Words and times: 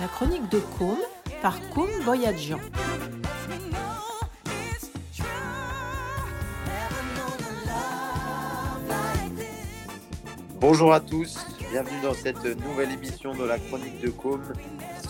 La 0.00 0.08
chronique 0.08 0.48
de 0.48 0.60
Côme 0.78 0.98
par 1.42 1.58
Côme 1.70 1.90
Voyageant. 2.00 2.58
Bonjour 10.58 10.92
à 10.92 11.00
tous, 11.00 11.38
bienvenue 11.70 12.00
dans 12.02 12.14
cette 12.14 12.44
nouvelle 12.44 12.90
émission 12.92 13.34
de 13.34 13.44
la 13.44 13.58
chronique 13.58 14.00
de 14.00 14.10
Côme. 14.10 14.52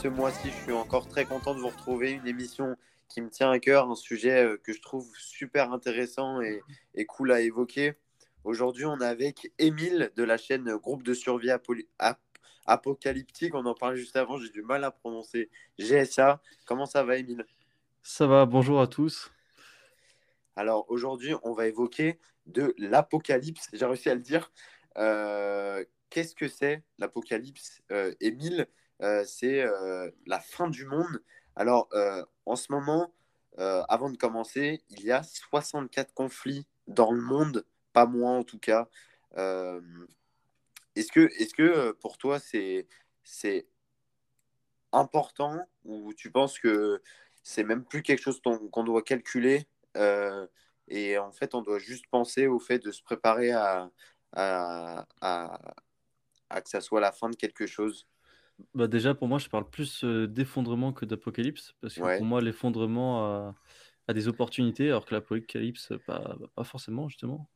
Ce 0.00 0.08
mois-ci, 0.08 0.48
je 0.50 0.62
suis 0.64 0.72
encore 0.72 1.07
très 1.07 1.25
content 1.25 1.54
de 1.54 1.61
vous 1.61 1.68
retrouver. 1.68 2.12
Une 2.12 2.27
émission 2.27 2.77
qui 3.09 3.20
me 3.20 3.29
tient 3.29 3.50
à 3.50 3.59
cœur, 3.59 3.91
un 3.91 3.96
sujet 3.96 4.45
euh, 4.45 4.57
que 4.62 4.72
je 4.72 4.80
trouve 4.80 5.09
super 5.16 5.72
intéressant 5.72 6.41
et, 6.41 6.62
cool 7.07 7.32
à 7.32 7.41
évoquer. 7.41 7.95
Aujourd'hui, 8.45 8.86
on 8.86 8.98
est 9.00 9.04
avec 9.07 9.52
Émile 9.59 10.11
de 10.16 10.22
la 10.25 10.36
chaîne 10.36 10.75
Groupe 10.77 11.02
de 11.02 11.14
survie 11.14 11.50
Apoli- 11.50 11.86
Ap- 11.98 12.20
apocalyptique. 12.66 13.54
On 13.54 13.64
en 13.66 13.75
parlait 13.75 13.96
juste 13.96 14.16
avant, 14.16 14.39
j'ai 14.39 14.50
du 14.50 14.62
mal 14.62 14.85
à 14.85 14.90
prononcer 14.90 15.50
GSA. 15.79 16.40
Comment 16.66 16.86
ça 16.86 17.02
va, 17.02 17.16
Émile? 17.16 17.44
Ça 18.02 18.26
va, 18.26 18.46
bonjour 18.46 18.80
à 18.80 18.86
tous. 18.86 19.30
Alors 20.57 20.90
aujourd'hui, 20.90 21.35
on 21.43 21.52
va 21.52 21.66
évoquer 21.66 22.18
de 22.46 22.75
l'apocalypse. 22.79 23.68
J'ai 23.72 23.86
réussi 23.86 24.11
à 24.11 24.14
le 24.14 24.21
dire. 24.21 24.50
Euh, 24.96 25.85
Qu'est-ce 26.11 26.35
que 26.35 26.49
c'est 26.49 26.82
l'apocalypse? 26.99 27.82
Euh, 27.93 28.12
Émile, 28.21 28.66
euh, 29.00 29.22
c'est 29.24 29.63
euh, 29.63 30.11
la 30.27 30.40
fin 30.40 30.68
du 30.68 30.85
monde. 30.85 31.22
Alors 31.54 31.88
en 32.47 32.56
ce 32.56 32.72
moment, 32.72 33.12
euh, 33.58 33.83
avant 33.88 34.11
de 34.11 34.16
commencer, 34.16 34.83
il 34.91 35.02
y 35.02 35.12
a 35.12 35.22
64 35.22 36.14
conflits 36.14 36.66
dans 36.86 37.12
le 37.12 37.20
monde, 37.20 37.64
pas 37.92 38.06
moins 38.06 38.38
en 38.38 38.44
tout 38.44 38.58
cas. 38.58 38.88
Euh, 39.36 39.80
est-ce 40.97 41.12
que, 41.12 41.20
est-ce 41.41 41.55
que 41.55 41.62
euh, 41.62 41.92
pour 42.00 42.19
toi 42.19 42.39
c'est 42.41 42.86
important 44.92 45.58
ou 45.84 46.12
tu 46.14 46.30
penses 46.30 46.58
que 46.58 47.02
c'est 47.42 47.64
même 47.64 47.84
plus 47.84 48.02
quelque 48.02 48.20
chose 48.22 48.41
qu'on 48.42 48.84
doit 48.84 49.02
calculer 49.02 49.66
euh, 49.96 50.46
et 50.88 51.18
en 51.18 51.33
fait 51.33 51.55
on 51.55 51.62
doit 51.62 51.78
juste 51.78 52.06
penser 52.11 52.46
au 52.46 52.58
fait 52.58 52.78
de 52.80 52.91
se 52.92 53.02
préparer 53.02 53.52
à, 53.52 53.91
à, 54.33 55.06
à, 55.20 55.74
à 56.50 56.62
que 56.62 56.70
ça 56.70 56.80
soit 56.80 57.00
la 57.00 57.12
fin 57.12 57.30
de 57.30 57.36
quelque 57.36 57.66
chose? 57.66 58.08
Bah 58.74 58.88
déjà, 58.88 59.14
pour 59.14 59.27
moi, 59.28 59.38
je 59.38 59.48
parle 59.48 59.68
plus 59.70 60.05
euh, 60.05 60.27
d'effondrement 60.28 60.92
que 60.92 61.05
d'apocalypse, 61.06 61.74
parce 61.80 61.98
que 61.98 62.06
Ouais. 62.06 62.08
pour 62.08 62.24
moi, 62.27 62.41
l'effondrement 62.42 63.24
a, 63.24 63.55
a 64.08 64.12
des 64.14 64.28
opportunités, 64.28 64.88
alors 64.88 65.06
que 65.06 65.14
l'apocalypse, 65.14 65.92
pas, 66.06 66.36
pas 66.55 66.64
forcément, 66.64 67.08
justement. 67.08 67.48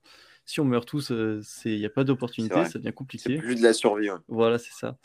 Si 0.46 0.60
on 0.60 0.64
meurt 0.64 0.86
tous, 0.86 1.10
euh, 1.10 1.40
c'est- 1.42 1.72
il 1.72 1.78
n'y 1.78 1.86
a 1.86 1.90
pas 1.90 2.02
C'est 2.02 2.06
d'opportunité, 2.06 2.54
ça 2.66 2.78
devient 2.78 2.84
C'est 2.88 2.92
compliqué. 2.92 3.38
plus 3.38 3.56
de 3.56 3.62
la 3.62 3.72
survie. 3.72 4.10
ouais. 4.10 4.18
Voilà, 4.28 4.58
c'est 4.58 4.72
ça. 4.74 4.98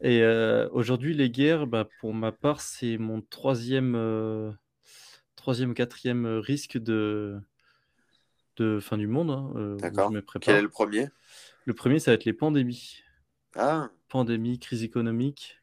Et 0.00 0.22
euh, 0.22 0.68
aujourd'hui, 0.72 1.14
les 1.14 1.30
guerres, 1.30 1.66
bah, 1.66 1.88
pour 2.00 2.12
ma 2.14 2.32
part, 2.32 2.60
c'est 2.60 2.98
mon 2.98 3.20
troisième, 3.20 3.94
euh, 3.94 4.50
troisième, 5.36 5.74
quatrième 5.74 6.26
risque 6.26 6.78
de, 6.78 7.38
de 8.56 8.80
fin 8.80 8.98
du 8.98 9.06
monde, 9.06 9.30
hein, 9.30 9.76
D'accord. 9.78 10.12
Quel 10.40 10.56
est 10.56 10.62
le 10.62 10.68
premier? 10.68 11.08
Le 11.64 11.74
premier, 11.74 12.00
ça 12.00 12.10
va 12.10 12.16
être 12.16 12.24
les 12.24 12.32
pandémies. 12.32 13.02
Ah, 13.54 13.90
pandémie, 14.08 14.58
crise 14.58 14.82
économique, 14.82 15.62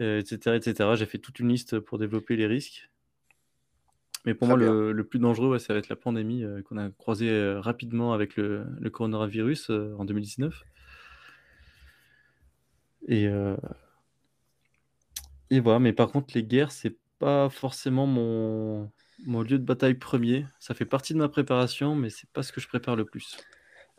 euh, 0.00 0.20
etc., 0.20 0.56
etc. 0.56 0.90
J'ai 0.94 1.06
fait 1.06 1.18
toute 1.18 1.40
une 1.40 1.48
liste 1.48 1.80
pour 1.80 1.98
développer 1.98 2.36
les 2.36 2.46
risques. 2.46 2.89
Mais 4.26 4.34
pour 4.34 4.48
très 4.48 4.56
moi, 4.56 4.66
le, 4.66 4.92
le 4.92 5.04
plus 5.04 5.18
dangereux, 5.18 5.48
ouais, 5.48 5.58
ça 5.58 5.72
va 5.72 5.78
être 5.78 5.88
la 5.88 5.96
pandémie 5.96 6.44
euh, 6.44 6.62
qu'on 6.62 6.76
a 6.76 6.90
croisée 6.90 7.30
euh, 7.30 7.60
rapidement 7.60 8.12
avec 8.12 8.36
le, 8.36 8.66
le 8.78 8.90
coronavirus 8.90 9.70
euh, 9.70 9.94
en 9.98 10.04
2019. 10.04 10.62
Et, 13.08 13.28
et 15.50 15.58
voilà, 15.58 15.80
mais 15.80 15.92
par 15.92 16.12
contre, 16.12 16.32
les 16.34 16.44
guerres, 16.44 16.70
c'est 16.70 16.96
pas 17.18 17.48
forcément 17.48 18.06
mon, 18.06 18.88
mon 19.26 19.42
lieu 19.42 19.58
de 19.58 19.64
bataille 19.64 19.94
premier. 19.94 20.46
Ça 20.60 20.74
fait 20.74 20.84
partie 20.84 21.12
de 21.14 21.18
ma 21.18 21.28
préparation, 21.28 21.96
mais 21.96 22.08
c'est 22.08 22.28
pas 22.30 22.44
ce 22.44 22.52
que 22.52 22.60
je 22.60 22.68
prépare 22.68 22.94
le 22.94 23.04
plus. 23.04 23.36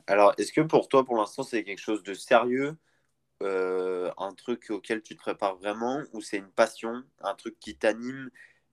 Alors, 0.07 0.33
est-ce 0.37 0.53
que 0.53 0.61
pour 0.61 0.87
toi, 0.87 1.03
pour 1.03 1.17
l'instant, 1.17 1.43
c'est 1.43 1.65
quelque 1.65 1.81
chose 1.81 2.03
de 2.03 2.13
sérieux, 2.13 2.77
un 3.41 4.33
truc 4.37 4.67
auquel 4.69 5.01
tu 5.01 5.17
te 5.17 5.21
prépares 5.21 5.57
vraiment, 5.57 6.01
ou 6.13 6.21
c'est 6.21 6.37
une 6.37 6.51
passion, 6.51 7.03
un 7.21 7.33
truc 7.33 7.59
qui 7.59 7.75
t'anime 7.75 8.29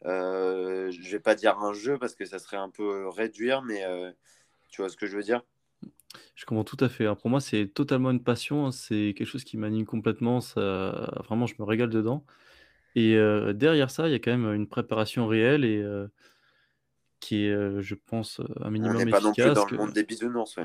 euh, 0.06 0.91
Je 0.91 1.10
vais 1.10 1.20
pas 1.20 1.34
dire 1.34 1.59
un 1.59 1.72
jeu 1.72 1.98
parce 1.98 2.14
que 2.14 2.25
ça 2.25 2.38
serait 2.38 2.56
un 2.56 2.70
peu 2.70 3.09
réduire, 3.09 3.62
mais 3.62 3.84
euh, 3.84 4.10
tu 4.70 4.82
vois 4.82 4.91
ce 4.91 4.97
que 4.97 5.06
je 5.06 5.16
veux 5.16 5.22
dire? 5.25 5.42
Je 6.34 6.44
comprends 6.47 6.64
tout 6.64 6.82
à 6.82 6.88
fait. 6.88 7.06
hein. 7.06 7.14
Pour 7.14 7.31
moi, 7.31 7.41
c'est 7.41 7.66
totalement 7.69 8.10
une 8.10 8.22
passion. 8.22 8.66
hein. 8.66 8.72
C'est 8.72 9.14
quelque 9.16 9.26
chose 9.26 9.44
qui 9.44 9.56
m'anime 9.56 9.87
complètement. 9.87 10.41
Ça... 10.41 11.10
Vraiment, 11.26 11.47
je 11.47 11.54
me 11.58 11.64
régale 11.64 11.91
dedans. 11.91 12.25
Et 12.97 13.16
euh, 13.16 13.53
derrière 13.54 13.91
ça, 13.91 14.08
il 14.08 14.12
y 14.12 14.14
a 14.14 14.19
quand 14.19 14.32
même 14.37 14.54
une 14.54 14.69
préparation 14.69 15.26
réelle 15.28 15.64
et 15.64 15.78
euh, 15.82 16.08
qui 17.20 17.44
est, 17.44 17.50
euh, 17.50 17.81
je 17.81 17.94
pense, 17.94 18.41
un 18.60 18.70
On 18.70 18.70
minimum 18.70 18.94
n'est 18.94 19.06
pas 19.06 19.20
non 19.20 19.34
plus 19.34 19.53
dans 19.53 19.66
que- 19.66 19.70
le 19.70 19.76
monde 19.76 19.92
des 19.92 20.03
bisounours. 20.04 20.56
ouais. 20.56 20.64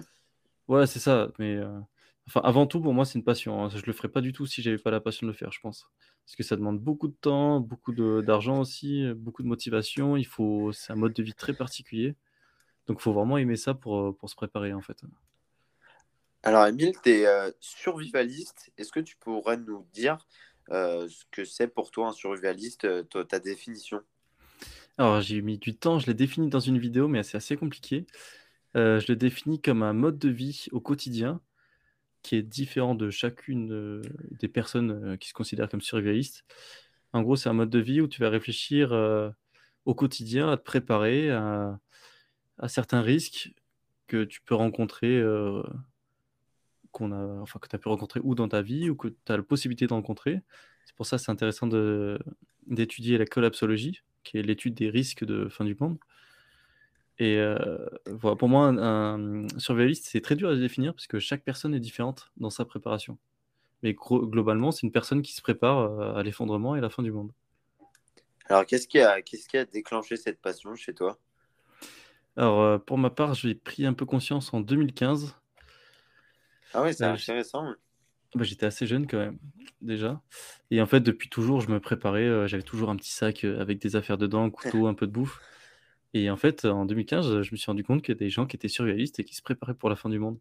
Ouais, 0.67 0.87
c'est 0.87 0.99
ça. 0.99 1.29
Mais 1.39 1.55
euh, 1.57 1.79
enfin, 2.27 2.41
avant 2.43 2.67
tout, 2.67 2.81
pour 2.81 2.93
moi, 2.93 3.05
c'est 3.05 3.17
une 3.17 3.23
passion. 3.23 3.63
hein. 3.63 3.69
Je 3.69 3.85
le 3.85 3.93
ferais 3.93 4.09
pas 4.09 4.21
du 4.21 4.33
tout 4.33 4.45
si 4.45 4.61
j'avais 4.61 4.77
pas 4.77 4.91
la 4.91 4.99
passion 4.99 5.27
de 5.27 5.31
le 5.31 5.37
faire, 5.37 5.51
je 5.51 5.59
pense. 5.59 5.89
Parce 6.25 6.35
que 6.35 6.43
ça 6.43 6.55
demande 6.55 6.79
beaucoup 6.79 7.07
de 7.07 7.15
temps, 7.19 7.59
beaucoup 7.59 7.93
d'argent 7.93 8.59
aussi, 8.59 9.03
euh, 9.03 9.13
beaucoup 9.13 9.43
de 9.43 9.47
motivation. 9.47 10.17
Il 10.17 10.25
faut, 10.25 10.71
c'est 10.71 10.93
un 10.93 10.95
mode 10.95 11.13
de 11.13 11.23
vie 11.23 11.33
très 11.33 11.53
particulier. 11.53 12.15
Donc, 12.87 12.97
il 12.99 13.03
faut 13.03 13.13
vraiment 13.13 13.37
aimer 13.37 13.55
ça 13.55 13.73
pour, 13.73 13.99
euh, 13.99 14.11
pour 14.13 14.29
se 14.29 14.35
préparer, 14.35 14.73
en 14.73 14.81
fait. 14.81 15.03
Alors, 16.43 16.65
Emile, 16.65 16.93
tu 17.03 17.09
es 17.09 17.25
survivaliste. 17.59 18.71
Est-ce 18.77 18.91
que 18.91 18.99
tu 18.99 19.15
pourrais 19.17 19.57
nous 19.57 19.85
dire 19.93 20.25
euh, 20.69 21.07
ce 21.09 21.25
que 21.31 21.43
c'est 21.45 21.67
pour 21.67 21.91
toi 21.91 22.09
un 22.09 22.11
survivaliste, 22.13 22.85
euh, 22.85 23.03
ta, 23.03 23.39
définition? 23.39 24.01
Alors, 24.97 25.21
j'ai 25.21 25.41
mis 25.41 25.57
du 25.57 25.75
temps, 25.75 25.99
je 25.99 26.07
l'ai 26.07 26.13
défini 26.13 26.49
dans 26.49 26.59
une 26.59 26.77
vidéo, 26.77 27.07
mais 27.07 27.23
c'est 27.23 27.37
assez 27.37 27.57
compliqué. 27.57 28.05
Euh, 28.75 28.99
je 28.99 29.11
le 29.11 29.15
définis 29.15 29.61
comme 29.61 29.83
un 29.83 29.93
mode 29.93 30.17
de 30.17 30.29
vie 30.29 30.67
au 30.71 30.79
quotidien 30.79 31.41
qui 32.23 32.37
est 32.37 32.41
différent 32.41 32.95
de 32.95 33.09
chacune 33.11 33.71
euh, 33.73 34.01
des 34.31 34.47
personnes 34.47 34.91
euh, 34.91 35.17
qui 35.17 35.29
se 35.29 35.33
considèrent 35.33 35.69
comme 35.69 35.81
survivalistes. 35.81 36.45
En 37.11 37.21
gros, 37.21 37.35
c'est 37.35 37.49
un 37.49 37.53
mode 37.53 37.69
de 37.69 37.79
vie 37.79 38.01
où 38.01 38.07
tu 38.07 38.21
vas 38.21 38.29
réfléchir 38.29 38.93
euh, 38.93 39.29
au 39.85 39.93
quotidien, 39.93 40.49
à 40.49 40.57
te 40.57 40.63
préparer 40.63 41.29
à, 41.29 41.79
certains 42.67 43.01
risques 43.01 43.53
que 44.07 44.23
tu 44.23 44.41
peux 44.41 44.55
rencontrer, 44.55 45.21
a, 45.21 45.63
enfin, 46.93 47.59
que 47.59 47.67
tu 47.67 47.75
as 47.75 47.79
pu 47.79 47.89
rencontrer 47.89 48.21
ou 48.23 48.35
dans 48.35 48.47
ta 48.47 48.61
vie 48.61 48.89
ou 48.89 48.95
que 48.95 49.09
tu 49.09 49.31
as 49.31 49.37
la 49.37 49.43
possibilité 49.43 49.85
de 49.85 49.93
rencontrer. 49.93 50.41
C'est 50.85 50.95
pour 50.95 51.05
ça 51.05 51.17
que 51.17 51.23
c'est 51.23 51.31
intéressant 51.31 51.67
d'étudier 52.67 53.17
la 53.17 53.25
collapsologie, 53.25 54.01
qui 54.23 54.37
est 54.37 54.43
l'étude 54.43 54.75
des 54.75 54.89
risques 54.89 55.25
de 55.25 55.49
fin 55.49 55.65
du 55.65 55.75
monde. 55.79 55.97
Et 57.19 57.37
euh, 57.37 57.57
voilà, 58.07 58.35
pour 58.35 58.49
moi, 58.49 58.67
un, 58.67 59.45
un 59.45 59.47
survivaliste, 59.59 60.05
c'est 60.07 60.21
très 60.21 60.35
dur 60.35 60.49
à 60.49 60.55
définir 60.55 60.93
parce 60.93 61.07
que 61.07 61.19
chaque 61.19 61.43
personne 61.43 61.73
est 61.75 61.79
différente 61.79 62.31
dans 62.37 62.49
sa 62.49 62.65
préparation. 62.65 63.17
Mais 63.83 63.93
gro- 63.93 64.27
globalement, 64.27 64.71
c'est 64.71 64.83
une 64.87 64.93
personne 64.93 65.21
qui 65.23 65.33
se 65.33 65.41
prépare 65.41 65.79
euh, 65.79 66.15
à 66.15 66.23
l'effondrement 66.23 66.75
et 66.75 66.79
à 66.79 66.81
la 66.83 66.89
fin 66.91 67.03
du 67.03 67.11
monde. 67.11 67.33
Alors, 68.45 68.65
qu'est-ce 68.65 68.87
qui 68.87 69.01
a, 69.01 69.21
qu'est-ce 69.21 69.49
qui 69.49 69.57
a 69.57 69.65
déclenché 69.65 70.15
cette 70.15 70.39
passion 70.39 70.75
chez 70.75 70.93
toi? 70.93 71.19
Alors, 72.37 72.61
euh, 72.61 72.77
pour 72.77 72.97
ma 72.99 73.09
part, 73.09 73.33
j'ai 73.33 73.55
pris 73.55 73.85
un 73.87 73.93
peu 73.93 74.05
conscience 74.05 74.53
en 74.53 74.61
2015. 74.61 75.35
Ah 76.73 76.81
ouais, 76.83 76.93
c'est 76.93 77.05
Euh, 77.05 77.17
intéressant. 77.17 77.67
ouais. 77.69 77.75
Bah, 78.35 78.43
j'étais 78.43 78.65
assez 78.65 78.87
jeune 78.87 79.05
quand 79.05 79.17
même, 79.19 79.37
déjà. 79.81 80.19
Et 80.71 80.81
en 80.81 80.87
fait, 80.87 81.01
depuis 81.01 81.29
toujours, 81.29 81.61
je 81.61 81.69
me 81.69 81.79
préparais. 81.79 82.47
J'avais 82.47 82.63
toujours 82.63 82.89
un 82.89 82.95
petit 82.95 83.11
sac 83.11 83.43
avec 83.43 83.79
des 83.79 83.95
affaires 83.95 84.17
dedans, 84.17 84.43
un 84.43 84.49
couteau, 84.49 84.87
un 84.87 84.95
peu 84.95 85.05
de 85.05 85.11
bouffe. 85.11 85.43
Et 86.13 86.29
en 86.29 86.37
fait, 86.37 86.65
en 86.65 86.85
2015, 86.85 87.41
je 87.41 87.51
me 87.51 87.57
suis 87.57 87.67
rendu 87.67 87.83
compte 87.83 88.01
qu'il 88.01 88.13
y 88.13 88.17
a 88.17 88.19
des 88.19 88.29
gens 88.29 88.45
qui 88.45 88.55
étaient 88.55 88.67
survivalistes 88.67 89.19
et 89.19 89.23
qui 89.25 89.35
se 89.35 89.41
préparaient 89.41 89.73
pour 89.75 89.89
la 89.89 89.95
fin 89.95 90.09
du 90.09 90.19
monde. 90.19 90.39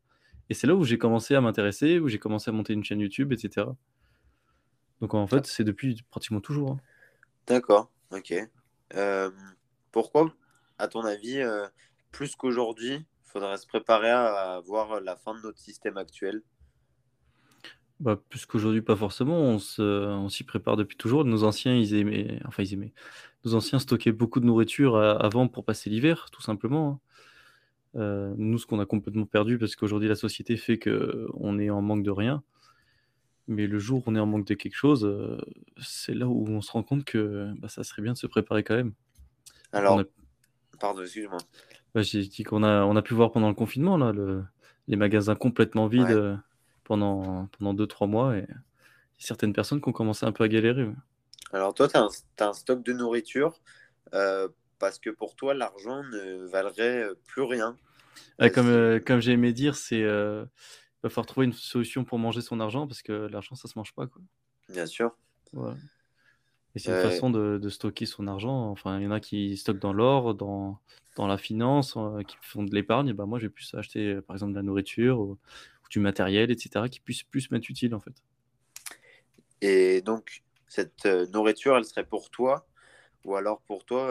Et 0.51 0.55
c'est 0.55 0.67
là 0.67 0.75
où 0.75 0.85
j'ai 0.85 0.99
commencé 0.99 1.35
à 1.35 1.41
m'intéresser, 1.41 1.99
où 1.99 2.09
j'ai 2.09 2.19
commencé 2.19 2.51
à 2.51 2.53
monter 2.53 2.73
une 2.75 2.85
chaîne 2.85 3.01
YouTube, 3.01 3.33
etc. 3.33 3.77
Donc 5.03 5.13
en 5.13 5.27
fait, 5.27 5.47
c'est 5.47 5.65
depuis 5.65 6.03
pratiquement 6.11 6.41
toujours. 6.41 6.71
hein. 6.73 6.81
D'accord, 7.47 7.91
ok. 8.11 8.35
Euh, 8.95 9.31
pourquoi, 9.93 10.33
à 10.79 10.89
ton 10.89 11.03
avis, 11.05 11.39
euh, 11.41 11.67
plus 12.11 12.37
qu'aujourd'hui, 12.37 13.05
faudrait 13.25 13.57
se 13.59 13.67
préparer 13.67 14.11
à 14.11 14.61
voir 14.65 15.01
la 15.01 15.17
fin 15.17 15.35
de 15.35 15.41
notre 15.41 15.59
système 15.59 15.97
actuel? 15.97 16.43
Bah, 18.03 18.21
plus 18.29 18.47
qu'aujourd'hui, 18.47 18.83
pas 18.83 18.97
forcément. 18.97 19.39
On 19.41 19.59
se, 19.61 19.81
on 19.83 20.29
s'y 20.29 20.43
prépare 20.43 20.77
depuis 20.77 20.97
toujours. 20.97 21.25
Nos 21.25 21.45
anciens, 21.45 21.75
ils 21.77 21.95
aimaient, 21.95 22.41
enfin, 22.47 22.65
ils 22.65 22.75
aimaient. 22.75 22.93
Nos 23.45 23.55
anciens 23.55 23.79
stockaient 23.79 24.11
beaucoup 24.13 24.41
de 24.41 24.45
nourriture 24.45 24.97
à- 24.97 25.13
avant 25.13 25.47
pour 25.47 25.65
passer 25.65 25.89
l'hiver, 25.89 26.27
tout 26.33 26.43
simplement. 26.43 26.89
hein. 26.89 26.99
Euh, 28.01 28.35
nous, 28.39 28.59
ce 28.59 28.67
qu'on 28.67 28.81
a 28.81 28.87
complètement 28.87 29.27
perdu, 29.27 29.57
parce 29.59 29.77
qu'aujourd'hui, 29.77 30.09
la 30.09 30.15
société 30.17 30.57
fait 30.57 30.79
que 30.79 31.29
on 31.35 31.59
est 31.61 31.71
en 31.71 31.81
manque 31.83 32.03
de 32.03 32.11
rien. 32.11 32.43
Mais 33.49 33.67
le 33.69 33.79
jour 33.79 33.99
où 33.99 34.03
on 34.11 34.17
est 34.17 34.21
en 34.21 34.27
manque 34.27 34.47
de 34.47 34.55
quelque 34.55 34.75
chose, 34.77 35.05
euh, 35.05 35.37
c'est 35.81 36.15
là 36.15 36.27
où 36.27 36.47
on 36.49 36.61
se 36.61 36.73
rend 36.73 36.83
compte 36.83 37.05
que 37.05 37.53
bah, 37.59 37.69
ça 37.69 37.85
serait 37.85 38.03
bien 38.03 38.13
de 38.15 38.19
se 38.19 38.27
préparer 38.27 38.63
quand 38.65 38.75
même. 38.77 38.93
Alors, 39.73 39.97
On 39.97 40.01
a- 40.01 40.05
pardon, 40.81 41.03
excuse-moi. 41.03 41.39
bah, 41.95 42.03
j'ai 42.03 42.23
dit 42.23 42.43
qu'on 42.45 42.63
a, 42.65 42.85
on 42.85 42.97
a 42.97 43.03
pu 43.03 43.15
voir 43.15 43.31
pendant 43.31 43.49
le 43.49 43.55
confinement, 43.55 43.97
là, 43.97 44.13
le- 44.13 44.43
les 44.89 44.97
magasins 44.97 45.35
complètement 45.37 45.87
vides 45.87 46.03
Ouais. 46.05 46.13
euh, 46.13 46.37
pendant, 46.85 47.49
pendant 47.59 47.75
2-3 47.75 48.09
mois. 48.09 48.37
Et 48.37 48.47
certaines 49.19 49.53
personnes 49.53 49.81
qui 49.81 49.89
ont 49.89 49.93
commencé 49.93 50.27
un 50.27 50.33
peu 50.33 50.45
à 50.45 50.49
galérer. 50.49 50.89
Alors 51.53 51.75
toi, 51.75 51.89
tu 51.89 51.97
as, 51.97 52.47
un 52.47 52.53
stock 52.53 52.83
de 52.83 52.93
nourriture 52.93 53.61
euh, 54.15 54.49
parce 54.79 54.99
que 54.99 55.11
pour 55.11 55.37
toi, 55.37 55.55
l'argent 55.55 56.03
ne 56.05 56.47
valerait 56.47 57.09
plus 57.27 57.43
rien. 57.43 57.77
comme, 58.53 59.01
comme 59.01 59.21
j'ai 59.21 59.33
aimé 59.33 59.53
dire, 59.53 59.77
c'est 59.77 60.05
il 61.03 61.09
va 61.09 61.11
falloir 61.11 61.27
trouver 61.27 61.47
une 61.47 61.53
solution 61.53 62.05
pour 62.05 62.21
manger 62.21 62.41
son 62.43 62.61
argent 62.61 62.87
parce 62.87 63.03
que 63.03 63.13
l'argent, 63.13 63.57
ça 63.57 63.67
se 63.67 63.77
mange 63.77 63.93
pas. 63.93 64.07
Quoi. 64.07 64.23
Bien 64.69 64.87
sûr. 64.87 65.17
Et 66.75 66.79
c'est 66.79 66.93
une 66.93 67.11
façon 67.11 67.29
de, 67.31 67.69
stocker 67.69 68.07
son 68.07 68.29
argent. 68.29 68.71
Enfin, 68.71 68.99
il 68.99 69.05
y 69.05 69.07
en 69.07 69.11
a 69.11 69.19
qui 69.19 69.57
stockent 69.57 69.81
dans 69.81 69.93
l'or, 69.93 70.35
dans, 70.35 70.79
dans 71.17 71.27
la 71.27 71.39
finance, 71.39 71.99
qui 72.27 72.37
font 72.41 72.63
de 72.63 72.73
l'épargne. 72.73 73.13
Bah, 73.15 73.27
moi, 73.27 73.41
j'ai 73.41 73.49
pu 73.49 73.65
acheter, 73.75 74.21
par 74.23 74.37
exemple, 74.37 74.53
de 74.53 74.57
la 74.57 74.63
nourriture 74.63 75.19
ou, 75.19 75.39
du 75.93 76.01
matériel, 76.01 76.51
etc., 76.51 76.89
qui 76.89 77.01
puisse 77.01 77.23
plus 77.23 77.51
m'être 77.51 77.69
utile, 77.69 77.95
en 77.95 78.01
fait. 78.01 78.15
Et 79.61 80.01
donc, 80.01 80.43
cette 80.69 81.07
nourriture, 81.33 81.77
elle 81.77 81.85
serait 81.85 82.07
pour 82.07 82.31
toi 82.31 82.67
Ou 83.25 83.37
alors 83.37 83.61
pour 83.63 83.85
toi, 83.85 84.09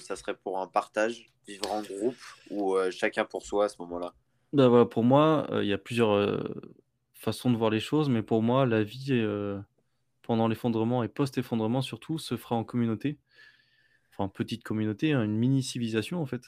ça 0.00 0.16
serait 0.16 0.34
pour 0.36 0.60
un 0.60 0.66
partage, 0.66 1.30
vivre 1.46 1.70
en 1.70 1.82
groupe, 1.82 2.16
ou 2.50 2.76
chacun 2.90 3.24
pour 3.24 3.44
soi 3.44 3.66
à 3.66 3.68
ce 3.68 3.76
moment-là? 3.80 4.14
Bah, 4.52 4.68
voilà, 4.68 4.86
Pour 4.86 5.04
moi, 5.04 5.46
il 5.52 5.66
y 5.66 5.72
a 5.72 5.78
plusieurs 5.78 6.42
façons 7.14 7.50
de 7.50 7.56
voir 7.56 7.70
les 7.70 7.80
choses, 7.80 8.08
mais 8.08 8.22
pour 8.22 8.42
moi, 8.42 8.66
la 8.66 8.82
vie 8.82 9.12
pendant 10.22 10.48
l'effondrement 10.48 11.02
et 11.02 11.08
post-effondrement 11.08 11.82
surtout, 11.82 12.18
se 12.18 12.36
fera 12.36 12.56
en 12.56 12.64
communauté. 12.64 13.18
Enfin, 14.12 14.28
petite 14.28 14.62
communauté, 14.62 15.12
hein, 15.12 15.24
une 15.24 15.36
mini-civilisation 15.36 16.20
en 16.20 16.26
fait. 16.26 16.42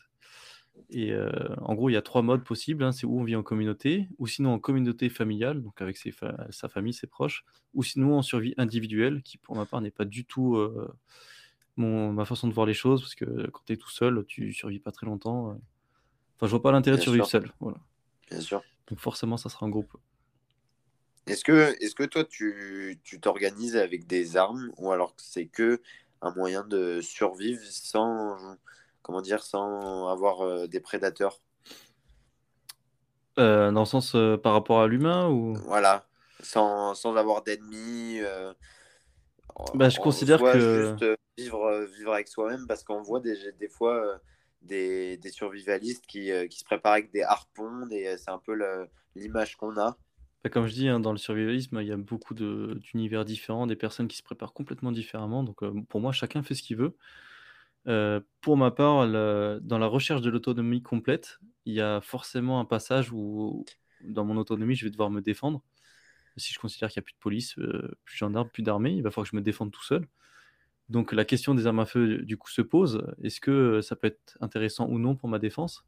Et 0.91 1.13
euh, 1.13 1.31
en 1.63 1.75
gros, 1.75 1.89
il 1.89 1.95
y 1.95 1.97
a 1.97 2.03
trois 2.03 2.23
modes 2.23 2.45
possibles. 2.45 2.85
Hein. 2.85 2.93
c'est 2.93 3.07
où 3.07 3.19
on 3.19 3.25
vit 3.25 3.37
en 3.37 3.43
communauté, 3.43 4.09
ou 4.19 4.27
sinon 4.27 4.53
en 4.53 4.59
communauté 4.59 5.09
familiale, 5.09 5.63
donc 5.63 5.81
avec 5.81 5.97
sa 5.97 6.69
famille, 6.69 6.93
ses 6.93 7.07
proches, 7.07 7.45
ou 7.75 7.83
sinon 7.83 8.19
en 8.19 8.23
survie 8.23 8.55
individuelle, 8.59 9.23
qui 9.23 9.39
pour 9.39 9.57
ma 9.57 9.65
part 9.65 9.81
n'est 9.81 9.91
pas 9.91 10.05
du 10.05 10.25
tout 10.25 10.57
euh, 10.57 10.93
mon, 11.77 12.13
ma 12.13 12.25
façon 12.25 12.47
de 12.47 12.53
voir 12.53 12.67
les 12.67 12.75
choses, 12.75 13.01
parce 13.01 13.15
que 13.15 13.49
quand 13.51 13.63
tu 13.67 13.73
es 13.73 13.77
tout 13.77 13.91
seul, 13.91 14.25
tu 14.27 14.53
survis 14.53 14.81
pas 14.81 14.93
très 14.93 15.07
longtemps. 15.07 15.51
Euh. 15.51 15.55
Enfin, 16.37 16.47
je 16.47 16.51
vois 16.51 16.63
pas 16.63 16.73
l'intérêt 16.73 16.99
de 16.99 17.03
survivre 17.03 17.27
seul. 17.27 17.51
Voilà. 17.61 17.79
Bien 18.31 18.41
sûr. 18.41 18.63
Donc 18.89 18.99
forcément, 18.99 19.37
ça 19.37 19.49
sera 19.49 19.65
un 19.65 19.71
groupe. 19.71 19.97
Est-ce 21.27 21.45
que, 21.45 21.77
est 21.81 21.95
que 21.95 22.03
toi, 22.03 22.25
tu 22.25 22.99
t'organises 23.21 23.77
avec 23.77 24.07
des 24.07 24.37
armes 24.37 24.73
ou 24.77 24.91
alors 24.91 25.15
c'est 25.17 25.47
que 25.47 25.81
un 26.21 26.33
moyen 26.35 26.65
de 26.65 27.01
survivre 27.01 27.63
sans, 27.65 28.57
comment 29.03 29.21
dire, 29.21 29.43
sans 29.43 30.09
avoir 30.09 30.43
euh, 30.43 30.67
des 30.67 30.81
prédateurs 30.81 31.41
euh, 33.39 33.71
Dans 33.71 33.81
le 33.81 33.87
sens 33.87 34.15
euh, 34.15 34.37
par 34.37 34.53
rapport 34.53 34.81
à 34.81 34.87
l'humain 34.87 35.29
ou? 35.29 35.55
Voilà, 35.67 36.07
sans, 36.41 36.95
sans 36.95 37.17
avoir 37.17 37.43
d'ennemis. 37.43 38.21
bah, 39.75 39.89
je 39.89 39.99
considère 39.99 40.41
que. 40.41 40.97
Juste 41.01 41.19
vivre, 41.39 41.87
vivre 41.97 42.13
avec 42.13 42.29
soi-même 42.29 42.67
parce 42.67 42.85
qu'on 42.85 43.01
voit 43.01 43.21
des, 43.21 43.53
des 43.59 43.69
fois 43.69 44.21
des, 44.61 45.17
des, 45.17 45.31
survivalistes 45.31 46.07
qui, 46.07 46.31
qui, 46.51 46.59
se 46.59 46.65
préparent 46.65 46.93
avec 46.93 47.11
des 47.11 47.23
harpons, 47.23 47.89
et 47.91 48.17
c'est 48.19 48.31
un 48.31 48.39
peu 48.39 48.55
l'image 49.17 49.57
qu'on 49.57 49.77
a. 49.79 49.97
Bah, 50.45 50.51
comme 50.51 50.67
je 50.67 50.73
dis, 50.73 50.89
hein, 50.89 50.99
dans 50.99 51.13
le 51.13 51.19
survivalisme, 51.19 51.81
il 51.81 51.87
y 51.87 51.93
a 51.93 51.97
beaucoup 51.97 52.35
d'univers 52.35 53.25
différents, 53.25 53.67
des 53.67 53.77
personnes 53.77 54.09
qui 54.09 54.17
se 54.17 54.23
préparent 54.23 54.53
complètement 54.53 54.91
différemment. 54.91 55.45
Donc, 55.45 55.63
euh, 55.63 55.73
pour 55.89 56.01
moi, 56.01 56.13
chacun 56.13 56.43
fait 56.43 56.55
ce 56.55 56.63
qu'il 56.63 56.77
veut. 56.77 56.97
Euh, 57.89 58.21
pour 58.41 58.57
ma 58.57 58.71
part, 58.71 59.07
dans 59.09 59.79
la 59.79 59.87
recherche 59.87 60.21
de 60.21 60.31
l'autonomie 60.31 60.83
complète, 60.83 61.39
il 61.65 61.75
y 61.75 61.81
a 61.81 62.01
forcément 62.01 62.61
un 62.61 62.65
passage 62.65 63.13
où, 63.13 63.65
dans 64.05 64.25
mon 64.25 64.37
autonomie, 64.37 64.75
je 64.75 64.85
vais 64.85 64.91
devoir 64.91 65.11
me 65.11 65.21
défendre. 65.21 65.63
Si 66.37 66.53
je 66.55 66.59
considère 66.59 66.91
qu'il 66.91 67.01
n'y 67.01 67.05
a 67.05 67.07
plus 67.07 67.15
de 67.15 67.19
police, 67.19 67.59
euh, 67.59 67.97
plus 68.05 68.15
de 68.15 68.19
gendarmes, 68.19 68.49
plus 68.49 68.63
d'armée, 68.63 68.93
il 68.93 69.03
va 69.03 69.11
falloir 69.11 69.27
que 69.27 69.31
je 69.31 69.37
me 69.37 69.43
défende 69.43 69.71
tout 69.71 69.85
seul. 69.85 70.07
Donc, 70.89 71.13
la 71.13 71.25
question 71.25 71.55
des 71.55 71.67
armes 71.67 71.81
à 71.81 71.87
feu, 71.87 72.19
du 72.23 72.37
coup, 72.37 72.51
se 72.51 72.63
pose. 72.63 73.05
Est-ce 73.23 73.41
que 73.41 73.81
ça 73.83 73.97
peut 73.97 74.09
être 74.09 74.37
intéressant 74.41 74.89
ou 74.89 74.99
non 74.99 75.17
pour 75.17 75.29
ma 75.29 75.39
défense? 75.39 75.85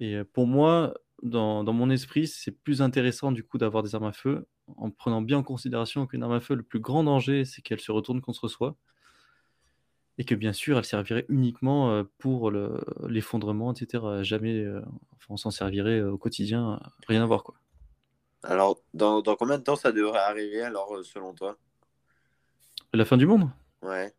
Et 0.00 0.22
pour 0.24 0.46
moi, 0.46 0.94
dans, 1.22 1.64
mon 1.72 1.90
esprit, 1.90 2.26
c'est 2.26 2.50
plus 2.50 2.82
intéressant 2.82 3.32
du 3.32 3.42
coup 3.42 3.58
d'avoir 3.58 3.82
des 3.82 3.94
armes 3.94 4.04
à 4.04 4.12
feu 4.12 4.46
en 4.76 4.90
prenant 4.90 5.22
bien 5.22 5.38
en 5.38 5.42
considération 5.42 6.06
qu'une 6.06 6.22
arme 6.22 6.32
à 6.32 6.40
feu, 6.40 6.54
le 6.54 6.62
plus 6.62 6.80
grand 6.80 7.04
danger, 7.04 7.44
c'est 7.44 7.62
qu'elle 7.62 7.80
se 7.80 7.92
retourne 7.92 8.20
contre 8.20 8.48
soi. 8.48 8.76
Et 10.18 10.24
que 10.24 10.34
bien 10.34 10.52
sûr, 10.52 10.78
elle 10.78 10.84
servirait 10.84 11.26
uniquement 11.28 11.90
euh, 11.90 12.04
pour 12.18 12.50
l'effondrement, 13.06 13.72
etc. 13.72 14.22
Jamais, 14.22 14.60
euh, 14.60 14.80
enfin, 15.14 15.26
on 15.30 15.36
s'en 15.36 15.50
servirait 15.50 16.00
euh, 16.00 16.12
au 16.12 16.18
quotidien, 16.18 16.80
rien 17.06 17.22
à 17.22 17.26
voir 17.26 17.44
quoi. 17.44 17.56
Alors, 18.42 18.80
dans, 18.94 19.22
combien 19.36 19.58
de 19.58 19.62
temps 19.62 19.76
ça 19.76 19.92
devrait 19.92 20.20
arriver 20.20 20.62
alors, 20.62 20.96
selon 21.04 21.34
toi? 21.34 21.58
La 22.94 23.04
fin 23.04 23.16
du 23.16 23.26
monde? 23.26 23.50
Ouais. 23.82 24.14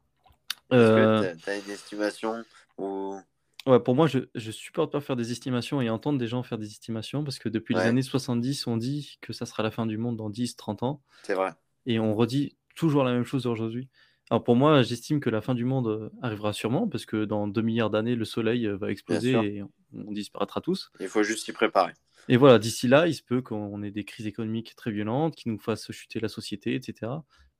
Est-ce 0.69 1.33
que 1.35 1.35
tu 1.43 1.49
as 1.49 1.57
une 1.57 1.71
estimation 1.71 2.43
ou? 2.77 3.19
Ouais, 3.65 3.79
pour 3.81 3.95
moi, 3.95 4.07
je, 4.07 4.19
je 4.33 4.51
supporte 4.51 4.93
pas 4.93 5.01
faire 5.01 5.17
des 5.17 5.31
estimations 5.31 5.81
et 5.81 5.89
entendre 5.89 6.17
des 6.17 6.27
gens 6.27 6.41
faire 6.41 6.57
des 6.57 6.67
estimations 6.67 7.23
parce 7.23 7.37
que 7.37 7.49
depuis 7.49 7.75
les 7.75 7.81
années 7.81 8.01
70, 8.01 8.65
on 8.67 8.77
dit 8.77 9.17
que 9.21 9.33
ça 9.33 9.45
sera 9.45 9.61
la 9.61 9.71
fin 9.71 9.85
du 9.85 9.97
monde 9.97 10.15
dans 10.15 10.29
10, 10.29 10.55
30 10.55 10.83
ans 10.83 11.01
C'est 11.23 11.33
vrai. 11.33 11.51
et 11.85 11.99
on 11.99 12.15
redit 12.15 12.55
toujours 12.75 13.03
la 13.03 13.11
même 13.11 13.25
chose 13.25 13.45
aujourd'hui. 13.45 13.89
Alors 14.29 14.43
pour 14.43 14.55
moi, 14.55 14.81
j'estime 14.83 15.19
que 15.19 15.29
la 15.29 15.41
fin 15.41 15.55
du 15.55 15.63
monde 15.63 15.87
euh, 15.87 16.09
arrivera 16.21 16.51
sûrement 16.51 16.87
parce 16.87 17.05
que 17.05 17.23
dans 17.23 17.47
2 17.47 17.61
milliards 17.61 17.89
d'années, 17.89 18.15
le 18.15 18.25
soleil 18.25 18.67
euh, 18.67 18.75
va 18.75 18.91
exploser 18.91 19.31
et 19.31 19.63
on 19.93 20.11
disparaîtra 20.11 20.59
tous. 20.59 20.91
Il 20.99 21.07
faut 21.07 21.23
juste 21.23 21.45
s'y 21.45 21.53
préparer. 21.53 21.93
Et 22.27 22.35
voilà, 22.35 22.59
d'ici 22.59 22.89
là, 22.89 23.07
il 23.07 23.13
se 23.13 23.23
peut 23.23 23.41
qu'on 23.41 23.81
ait 23.83 23.91
des 23.91 24.03
crises 24.03 24.27
économiques 24.27 24.75
très 24.75 24.91
violentes 24.91 25.35
qui 25.35 25.47
nous 25.47 25.59
fassent 25.59 25.91
chuter 25.91 26.19
la 26.19 26.27
société, 26.27 26.75
etc. 26.75 27.11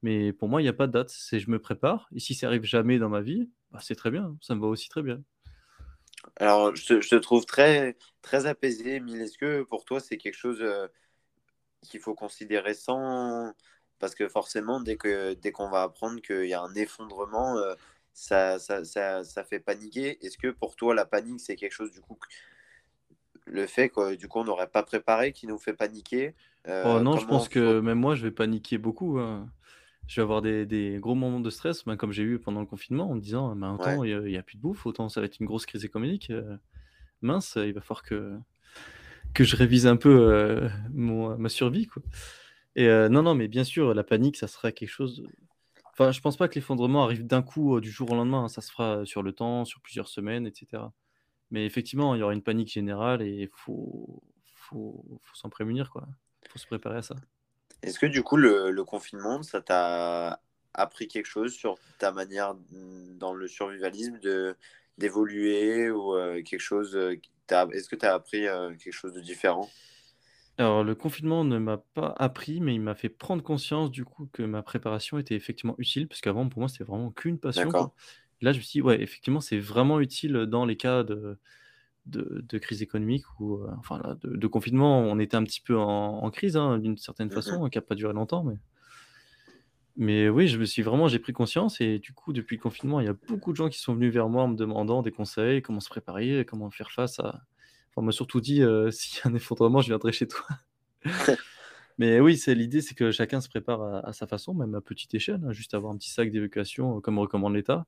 Mais 0.02 0.34
pour 0.34 0.50
moi, 0.50 0.62
il 0.62 0.66
n'y 0.66 0.70
a 0.70 0.74
pas 0.74 0.88
de 0.88 0.92
date. 0.92 1.10
C'est 1.10 1.40
je 1.40 1.50
me 1.50 1.60
prépare. 1.60 2.10
Et 2.14 2.20
si 2.20 2.36
ça 2.36 2.48
arrive 2.48 2.64
jamais 2.64 3.00
dans 3.00 3.10
ma 3.10 3.22
vie, 3.22 3.50
bah, 3.72 3.80
c'est 3.82 3.96
très 3.96 4.12
bien. 4.12 4.36
Ça 4.42 4.54
me 4.56 4.62
va 4.62 4.68
aussi 4.68 4.90
très 4.90 5.02
bien. 5.02 5.24
Alors, 6.36 6.76
je 6.76 6.96
te, 7.00 7.16
trouve 7.16 7.46
très, 7.46 7.96
très 8.22 8.46
apaisé, 8.46 8.96
Emile. 8.96 9.22
Est-ce 9.22 9.38
que 9.38 9.64
pour 9.64 9.86
toi, 9.86 10.02
c'est 10.02 10.18
quelque 10.18 10.36
chose 10.38 10.60
euh, 10.62 10.88
qu'il 11.84 12.02
faut 12.02 12.14
considérer 12.14 12.74
sans. 12.74 13.54
Parce 14.00 14.16
que 14.16 14.28
forcément, 14.28 14.80
dès 14.80 14.98
qu'on 14.98 15.34
dès 15.42 15.52
qu'on 15.52 15.70
va 15.70 15.84
apprendre 15.84 16.22
qu'il 16.22 16.46
y 16.46 16.54
a 16.54 16.62
un 16.62 16.74
effondrement, 16.76 17.58
euh, 17.58 17.74
ça, 18.14 18.60
ça, 18.60 18.84
ça, 18.84 19.24
ça, 19.24 19.44
fait 19.44 19.60
paniquer. 19.60 20.24
Est-ce 20.26 20.38
que 20.38 20.50
pour 20.50 20.76
toi, 20.76 20.96
la 20.96 21.06
panique, 21.06 21.40
c'est 21.40 21.56
quelque 21.56 21.74
chose, 21.74 21.92
du 21.92 22.02
coup, 22.02 22.18
le 23.46 23.68
fait 23.68 23.90
que 23.90 24.16
du 24.16 24.28
coup, 24.28 24.40
on 24.40 24.44
n'aurait 24.44 24.70
pas 24.70 24.84
préparé 24.84 25.32
qui 25.32 25.48
nous 25.48 25.58
fait 25.58 25.74
paniquer 25.74 26.36
euh, 26.68 26.84
oh 26.86 27.00
Non, 27.00 27.18
je 27.18 27.26
pense 27.26 27.50
que 27.50 27.80
même 27.80 28.00
moi, 28.00 28.16
je 28.16 28.24
vais 28.24 28.32
paniquer 28.32 28.78
beaucoup. 28.78 29.20
Hein 29.20 29.50
je 30.08 30.16
vais 30.16 30.22
avoir 30.22 30.42
des, 30.42 30.98
gros 31.00 31.16
moments 31.16 31.42
de 31.42 31.50
stress, 31.50 31.84
ben, 31.86 31.98
comme 31.98 32.12
j'ai 32.12 32.24
eu 32.24 32.40
pendant 32.40 32.62
le 32.62 32.66
confinement, 32.66 33.10
en 33.10 33.16
me 33.16 33.20
disant, 33.20 33.56
ben, 33.56 33.74
autant 33.74 34.04
il 34.04 34.24
n'y 34.24 34.38
a, 34.38 34.44
plus 34.44 34.56
de 34.56 34.62
bouffe, 34.62 34.86
autant 34.86 35.10
ça 35.10 35.20
va 35.20 35.26
être 35.26 35.40
une 35.40 35.46
grosse 35.46 35.66
crise 35.66 35.84
économique. 35.84 36.30
Euh, 36.30 36.58
mince, 37.22 37.58
il 37.58 37.74
va 37.74 37.82
falloir 37.82 38.04
que, 38.04 38.38
que 39.34 39.44
je 39.44 39.56
révise 39.56 39.86
un 39.86 39.98
peu 39.98 40.32
euh, 40.32 40.70
ma 40.94 41.50
survie. 41.50 41.88
Quoi. 41.88 42.02
Et 42.78 42.88
euh, 42.88 43.10
non, 43.10 43.24
non, 43.24 43.36
mais 43.36 43.50
bien 43.50 43.66
sûr, 43.66 43.94
la 43.94 44.04
panique, 44.06 44.38
ça 44.38 44.48
sera 44.48 44.72
quelque 44.72 44.90
chose. 44.90 45.24
Enfin, 45.92 46.12
je 46.12 46.22
pense 46.22 46.38
pas 46.38 46.48
que 46.48 46.56
l'effondrement 46.56 47.04
arrive 47.04 47.28
d'un 47.28 47.42
coup, 47.42 47.82
du 47.82 47.92
jour 47.92 48.12
au 48.12 48.16
lendemain. 48.16 48.46
Hein. 48.46 48.48
ça 48.48 48.62
se 48.62 48.72
fera 48.72 49.06
sur 49.06 49.24
le 49.24 49.34
temps, 49.34 49.66
sur 49.66 49.82
plusieurs 49.82 50.08
semaines, 50.08 50.48
etc. 50.48 50.84
Mais 51.52 51.66
effectivement, 51.66 52.16
il 52.16 52.20
y 52.20 52.24
aura 52.24 52.34
une 52.34 52.44
panique 52.44 52.72
générale 52.72 53.22
et 53.22 53.42
il 53.42 53.50
faut, 53.52 54.24
faut, 54.56 55.20
faut 55.22 55.36
s'en 55.36 55.50
prémunir. 55.50 55.92
Il 56.44 56.50
faut 56.50 56.60
se 56.60 56.68
préparer 56.68 56.98
à 56.98 57.02
ça. 57.02 57.16
Est-ce 57.84 58.00
que 58.00 58.06
du 58.06 58.24
coup, 58.24 58.38
le, 58.38 58.84
confinement, 58.84 59.44
ça 59.44 59.62
t'a 59.62 60.42
appris 60.74 61.08
quelque 61.08 61.28
chose 61.28 61.54
sur 61.54 61.76
ta 62.00 62.12
manière 62.12 62.56
dans 62.72 63.34
le 63.34 63.48
survivalisme 63.48 64.20
d'évoluer 64.98 65.90
ou 65.90 66.16
euh, 66.16 66.42
quelque 66.44 66.60
chose 66.60 66.96
euh, 66.96 67.20
Est-ce 67.72 67.90
que 67.90 67.96
tu 67.96 68.06
as 68.06 68.14
appris 68.14 68.48
euh, 68.48 68.76
quelque 68.76 68.94
chose 68.94 69.14
de 69.14 69.22
différent? 69.22 69.70
Alors, 70.58 70.84
le 70.84 70.96
confinement 70.96 71.44
ne 71.44 71.58
m'a 71.60 71.78
pas 71.78 72.16
appris, 72.18 72.62
mais 72.62 72.74
il 72.74 72.82
m'a 72.82 72.96
fait 72.96 73.10
prendre 73.10 73.44
conscience 73.44 73.92
du 73.92 74.06
coup 74.06 74.28
que 74.34 74.42
ma 74.42 74.64
préparation 74.64 75.20
était 75.20 75.36
effectivement 75.36 75.76
utile, 75.78 76.08
parce 76.08 76.22
qu'avant, 76.22 76.50
pour 76.50 76.62
moi, 76.62 76.70
c'était 76.70 76.84
vraiment 76.84 77.12
qu'une 77.12 77.40
passion. 77.40 77.70
Là, 78.42 78.52
je 78.52 78.58
me 78.58 78.64
suis 78.64 78.80
dit, 78.80 78.82
ouais, 78.82 79.02
effectivement, 79.02 79.40
c'est 79.40 79.60
vraiment 79.60 80.00
utile 80.00 80.34
dans 80.48 80.66
les 80.66 80.78
cas 80.78 81.04
de, 81.04 81.40
de, 82.08 82.58
crise 82.58 82.82
économique 82.82 83.26
ou 83.40 83.56
euh, 83.56 83.68
enfin 83.80 84.18
de, 84.24 84.48
confinement, 84.48 85.00
on 85.00 85.20
était 85.20 85.38
un 85.38 85.44
petit 85.44 85.62
peu 85.62 85.78
en, 85.78 86.30
crise 86.32 86.58
hein, 86.58 86.78
d'une 86.80 86.98
certaine 86.98 87.28
mmh 87.28 87.32
façon, 87.32 87.66
hein, 87.66 87.70
qui 87.70 87.78
n'a 87.78 87.82
pas 87.82 87.96
duré 87.96 88.14
longtemps, 88.14 88.44
mais 88.44 88.58
mais 90.00 90.30
oui, 90.30 90.48
je 90.48 90.60
me 90.60 90.66
suis 90.66 90.84
vraiment, 90.84 91.08
j'ai 91.08 91.18
pris 91.18 91.34
conscience 91.34 91.82
et 91.82 91.98
du 91.98 92.14
coup, 92.14 92.32
depuis 92.32 92.56
le 92.56 92.62
confinement, 92.62 93.00
il 93.00 93.08
y 93.08 93.10
a 93.10 93.16
beaucoup 93.28 93.52
de 93.52 93.58
gens 93.58 93.68
qui 93.68 93.80
sont 93.80 93.96
venus 93.96 94.14
vers 94.14 94.30
moi 94.30 94.44
en 94.44 94.48
me 94.50 94.56
demandant 94.56 95.02
des 95.02 95.12
conseils, 95.12 95.64
comment 95.64 95.80
se 95.80 95.90
préparer, 95.90 96.46
comment 96.48 96.70
faire 96.70 96.92
face 96.92 97.20
à. 97.20 97.42
On 97.98 98.02
m'a 98.02 98.12
surtout 98.12 98.40
dit 98.40 98.62
euh, 98.62 98.92
s'il 98.92 99.20
y 99.20 99.28
a 99.28 99.30
un 99.30 99.36
effondrement, 99.36 99.82
je 99.82 99.88
viendrai 99.88 100.12
chez 100.12 100.28
toi. 100.28 100.46
Mais 101.98 102.20
oui, 102.20 102.38
c'est 102.38 102.56
l'idée, 102.56 102.82
c'est 102.82 102.96
que 102.96 103.12
chacun 103.12 103.42
se 103.42 103.50
prépare 103.50 104.06
à, 104.06 104.14
sa 104.14 104.28
façon, 104.28 104.54
même 104.54 104.76
à 104.76 104.82
petite 104.82 105.14
échelle, 105.16 105.42
hein, 105.46 105.52
juste 105.52 105.74
avoir 105.74 105.92
un 105.92 105.98
petit 105.98 106.12
sac 106.12 106.32
d'évacuation 106.32 106.98
euh, 106.98 107.02
comme 107.02 107.20
recommande 107.20 107.56
l'État 107.56 107.86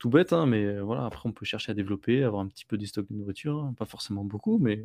tout 0.00 0.08
bête, 0.08 0.32
hein, 0.32 0.46
mais 0.46 0.64
euh, 0.64 0.80
voilà, 0.80 1.04
après 1.04 1.28
on 1.28 1.32
peut 1.32 1.44
chercher 1.44 1.72
à 1.72 1.74
développer, 1.74 2.24
avoir 2.24 2.40
un 2.40 2.48
petit 2.48 2.64
peu 2.64 2.78
des 2.78 2.86
stocks 2.86 3.06
de 3.10 3.14
nourriture, 3.14 3.58
hein, 3.58 3.74
pas 3.76 3.84
forcément 3.84 4.24
beaucoup, 4.24 4.58
mais 4.58 4.82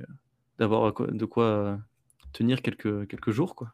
d'avoir 0.60 0.94
de 0.94 1.26
quoi 1.26 1.80
tenir 2.34 2.62
quelques, 2.62 3.08
quelques 3.08 3.32
jours. 3.32 3.56
Quoi. 3.56 3.72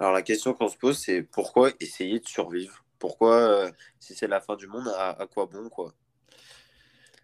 Alors 0.00 0.12
la 0.12 0.22
question 0.22 0.54
qu'on 0.54 0.68
se 0.68 0.76
pose, 0.76 0.98
c'est 0.98 1.22
pourquoi 1.22 1.70
essayer 1.80 2.18
de 2.18 2.26
survivre? 2.26 2.82
Pourquoi, 2.98 3.36
euh, 3.36 3.70
si 4.00 4.14
c'est 4.14 4.26
la 4.26 4.40
fin 4.40 4.56
du 4.56 4.66
monde, 4.66 4.88
à, 4.96 5.26
quoi 5.32 5.46
bon 5.46 5.68
quoi? 5.68 5.92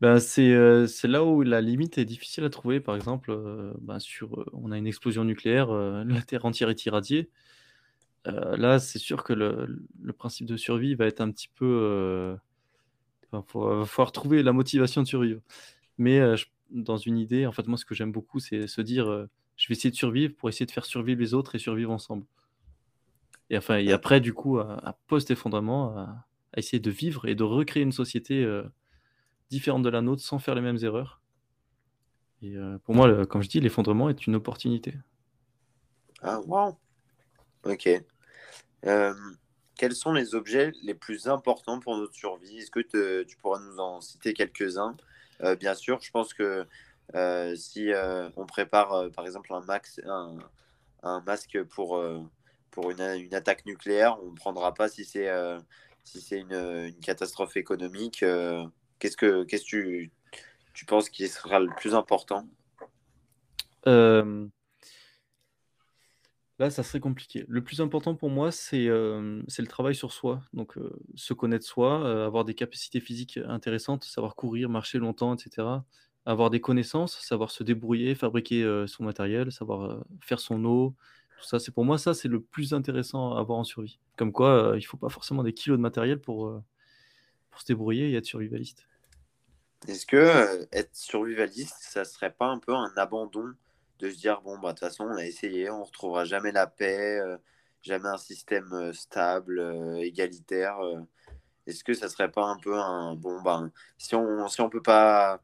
Ben, 0.02 0.18
c'est 0.18 0.87
c'est 0.88 1.09
là 1.09 1.25
où 1.25 1.42
la 1.42 1.61
limite 1.62 1.97
est 1.97 2.04
difficile 2.04 2.44
à 2.44 2.50
trouver. 2.50 2.80
Par 2.80 2.94
exemple, 2.97 3.35
ben, 3.80 3.99
sur, 3.99 4.44
on 4.52 4.71
a 4.71 4.76
une 4.78 4.87
explosion 4.87 5.25
nucléaire, 5.25 5.73
la 5.73 6.23
Terre 6.23 6.44
entière 6.44 6.68
est 6.68 6.85
irradiée. 6.85 7.30
là, 8.26 8.78
c'est 8.78 8.99
sûr 8.99 9.25
que 9.25 9.32
le, 9.32 9.85
le, 10.00 10.12
principe 10.12 10.47
de 10.47 10.56
survie 10.56 10.94
va 10.94 11.06
être 11.06 11.21
un 11.21 11.30
petit 11.30 11.49
peu. 11.49 12.37
Il 13.32 13.38
va 13.38 13.85
falloir 13.87 14.12
trouver 14.12 14.42
la 14.42 14.52
motivation 14.52 15.02
de 15.02 15.06
survivre. 15.06 15.40
Mais 15.99 16.21
dans 16.71 16.99
une 16.99 17.18
idée, 17.18 17.47
en 17.47 17.52
fait, 17.52 17.66
moi, 17.66 17.78
ce 17.78 17.85
que 17.85 17.94
j'aime 17.94 18.12
beaucoup, 18.12 18.40
c'est 18.40 18.66
se 18.66 18.82
dire 18.82 19.28
je 19.56 19.68
vais 19.68 19.75
essayer 19.75 19.90
de 19.90 19.97
survivre 19.97 20.35
pour 20.35 20.49
essayer 20.49 20.66
de 20.66 20.71
faire 20.71 20.85
survivre 20.85 21.21
les 21.21 21.35
autres 21.35 21.54
et 21.54 21.59
survivre 21.59 21.92
ensemble. 21.92 22.26
Et, 23.50 23.56
enfin, 23.59 23.78
et 23.78 23.92
après, 23.92 24.21
du 24.21 24.32
coup, 24.32 24.59
à, 24.59 24.99
post-effondrement, 25.06 25.97
à, 25.97 26.26
essayer 26.56 26.80
de 26.80 26.90
vivre 26.90 27.26
et 27.28 27.35
de 27.35 27.44
recréer 27.44 27.82
une 27.82 27.92
société 27.92 28.44
euh, 28.44 28.62
différente 29.52 29.82
de 29.82 29.90
la 29.90 30.00
nôtre 30.00 30.23
sans 30.23 30.38
faire 30.38 30.54
les 30.54 30.61
mêmes 30.61 30.78
erreurs. 30.82 31.21
Et 32.42 32.56
euh, 32.56 32.78
pour 32.78 32.94
moi, 32.94 33.26
comme 33.26 33.42
je 33.42 33.49
dis, 33.49 33.61
l'effondrement 33.61 34.09
est 34.09 34.26
une 34.26 34.35
opportunité. 34.35 34.94
Ah, 36.23 36.40
wow. 36.40 36.76
Ok. 37.64 37.88
Euh, 38.87 39.14
quels 39.76 39.94
sont 39.94 40.12
les 40.12 40.35
objets 40.35 40.73
les 40.82 40.94
plus 40.94 41.28
importants 41.28 41.78
pour 41.78 41.97
notre 41.97 42.14
survie? 42.14 42.59
Est-ce 42.59 42.71
que 42.71 43.23
tu 43.23 43.37
pourras 43.37 43.61
nous 43.61 43.78
en 43.78 44.00
citer 44.00 44.32
quelques-uns? 44.32 44.97
Bien 45.59 45.75
sûr, 45.75 46.00
je 46.00 46.11
pense 46.11 46.35
que 46.35 46.66
si 47.56 47.90
on 48.37 48.47
prépare, 48.47 49.11
par 49.12 49.25
exemple, 49.25 49.52
un, 49.52 51.21
masque 51.21 51.62
pour 51.64 52.90
une, 52.90 53.35
attaque 53.35 53.66
nucléaire. 53.66 54.18
On 54.23 54.30
ne 54.30 54.37
prendra 54.37 54.75
pas 54.75 54.88
si 54.88 55.04
c'est 55.04 55.28
euh, 55.28 55.59
une, 56.32 56.94
catastrophe 57.00 57.56
économique. 57.56 58.25
Euh, 59.02 59.09
qu'est-ce 59.09 59.16
que 59.16 59.44
qu'est-ce 59.44 59.64
que 59.64 59.68
tu, 59.68 60.11
tu 60.75 60.85
penses 60.85 61.11
qui 61.11 61.28
sera 61.28 61.61
le 61.61 61.71
plus 61.76 61.94
important? 61.94 62.47
Euh, 63.87 64.47
Là, 66.59 66.71
ça 66.71 66.85
serait 66.85 67.00
compliqué. 67.00 67.44
Le 67.49 67.64
plus 67.64 67.80
important 67.80 68.14
pour 68.14 68.30
moi, 68.30 68.52
c'est 68.52 68.87
c'est 69.49 69.62
le 69.62 69.68
travail 69.68 69.97
sur 69.97 70.12
soi. 70.12 70.42
Donc, 70.52 70.78
se 71.16 71.35
connaître 71.35 71.66
soi, 71.66 72.25
avoir 72.25 72.44
des 72.44 72.54
capacités 72.54 73.00
physiques 73.00 73.40
intéressantes, 73.49 74.04
savoir 74.04 74.37
courir, 74.37 74.68
marcher 74.68 74.99
longtemps, 74.99 75.35
etc. 75.35 75.66
Avoir 76.25 76.50
des 76.50 76.61
connaissances, 76.61 77.18
savoir 77.18 77.50
se 77.50 77.64
débrouiller, 77.64 78.14
fabriquer 78.14 78.85
son 78.87 79.02
matériel, 79.02 79.50
savoir 79.50 80.04
faire 80.21 80.38
son 80.38 80.64
eau, 80.64 80.94
ça, 81.44 81.59
c'est 81.59 81.73
pour 81.73 81.85
moi, 81.85 81.99
ça, 81.99 82.14
c'est 82.14 82.28
le 82.28 82.40
plus 82.40 82.73
intéressant 82.73 83.35
à 83.35 83.40
avoir 83.40 83.59
en 83.59 83.64
survie. 83.64 83.99
Comme 84.16 84.32
quoi, 84.32 84.73
euh, 84.73 84.78
il 84.78 84.82
faut 84.82 84.97
pas 84.97 85.09
forcément 85.09 85.42
des 85.42 85.52
kilos 85.52 85.76
de 85.76 85.82
matériel 85.82 86.21
pour, 86.21 86.47
euh, 86.47 86.62
pour 87.50 87.61
se 87.61 87.66
débrouiller 87.66 88.11
et 88.11 88.14
être 88.14 88.26
survivaliste. 88.26 88.87
Est-ce 89.88 90.06
que 90.06 90.16
euh, 90.16 90.66
être 90.72 90.94
survivaliste, 90.94 91.76
ça 91.80 92.04
serait 92.04 92.32
pas 92.32 92.46
un 92.46 92.58
peu 92.58 92.74
un 92.74 92.92
abandon 92.96 93.52
de 93.98 94.10
se 94.10 94.16
dire 94.16 94.40
bon 94.42 94.58
bah 94.58 94.72
de 94.72 94.78
toute 94.78 94.88
façon 94.88 95.04
on 95.04 95.16
a 95.16 95.24
essayé, 95.24 95.70
on 95.70 95.84
retrouvera 95.84 96.24
jamais 96.24 96.52
la 96.52 96.66
paix, 96.66 97.20
jamais 97.82 98.08
un 98.08 98.18
système 98.18 98.92
stable, 98.92 99.60
égalitaire. 100.00 100.78
Est-ce 101.66 101.84
que 101.84 101.94
ça 101.94 102.08
serait 102.08 102.30
pas 102.30 102.44
un 102.44 102.58
peu 102.58 102.76
un 102.76 103.14
bon 103.14 103.40
ben 103.42 103.70
si 103.98 104.14
on 104.16 104.48
si 104.48 104.60
on 104.60 104.70
peut 104.70 104.82
pas 104.82 105.40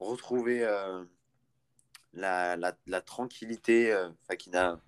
retrouver 0.00 0.66
la, 2.14 2.56
la, 2.56 3.00
tranquillité, 3.00 3.96
qui 4.38 4.50
n'a 4.50 4.80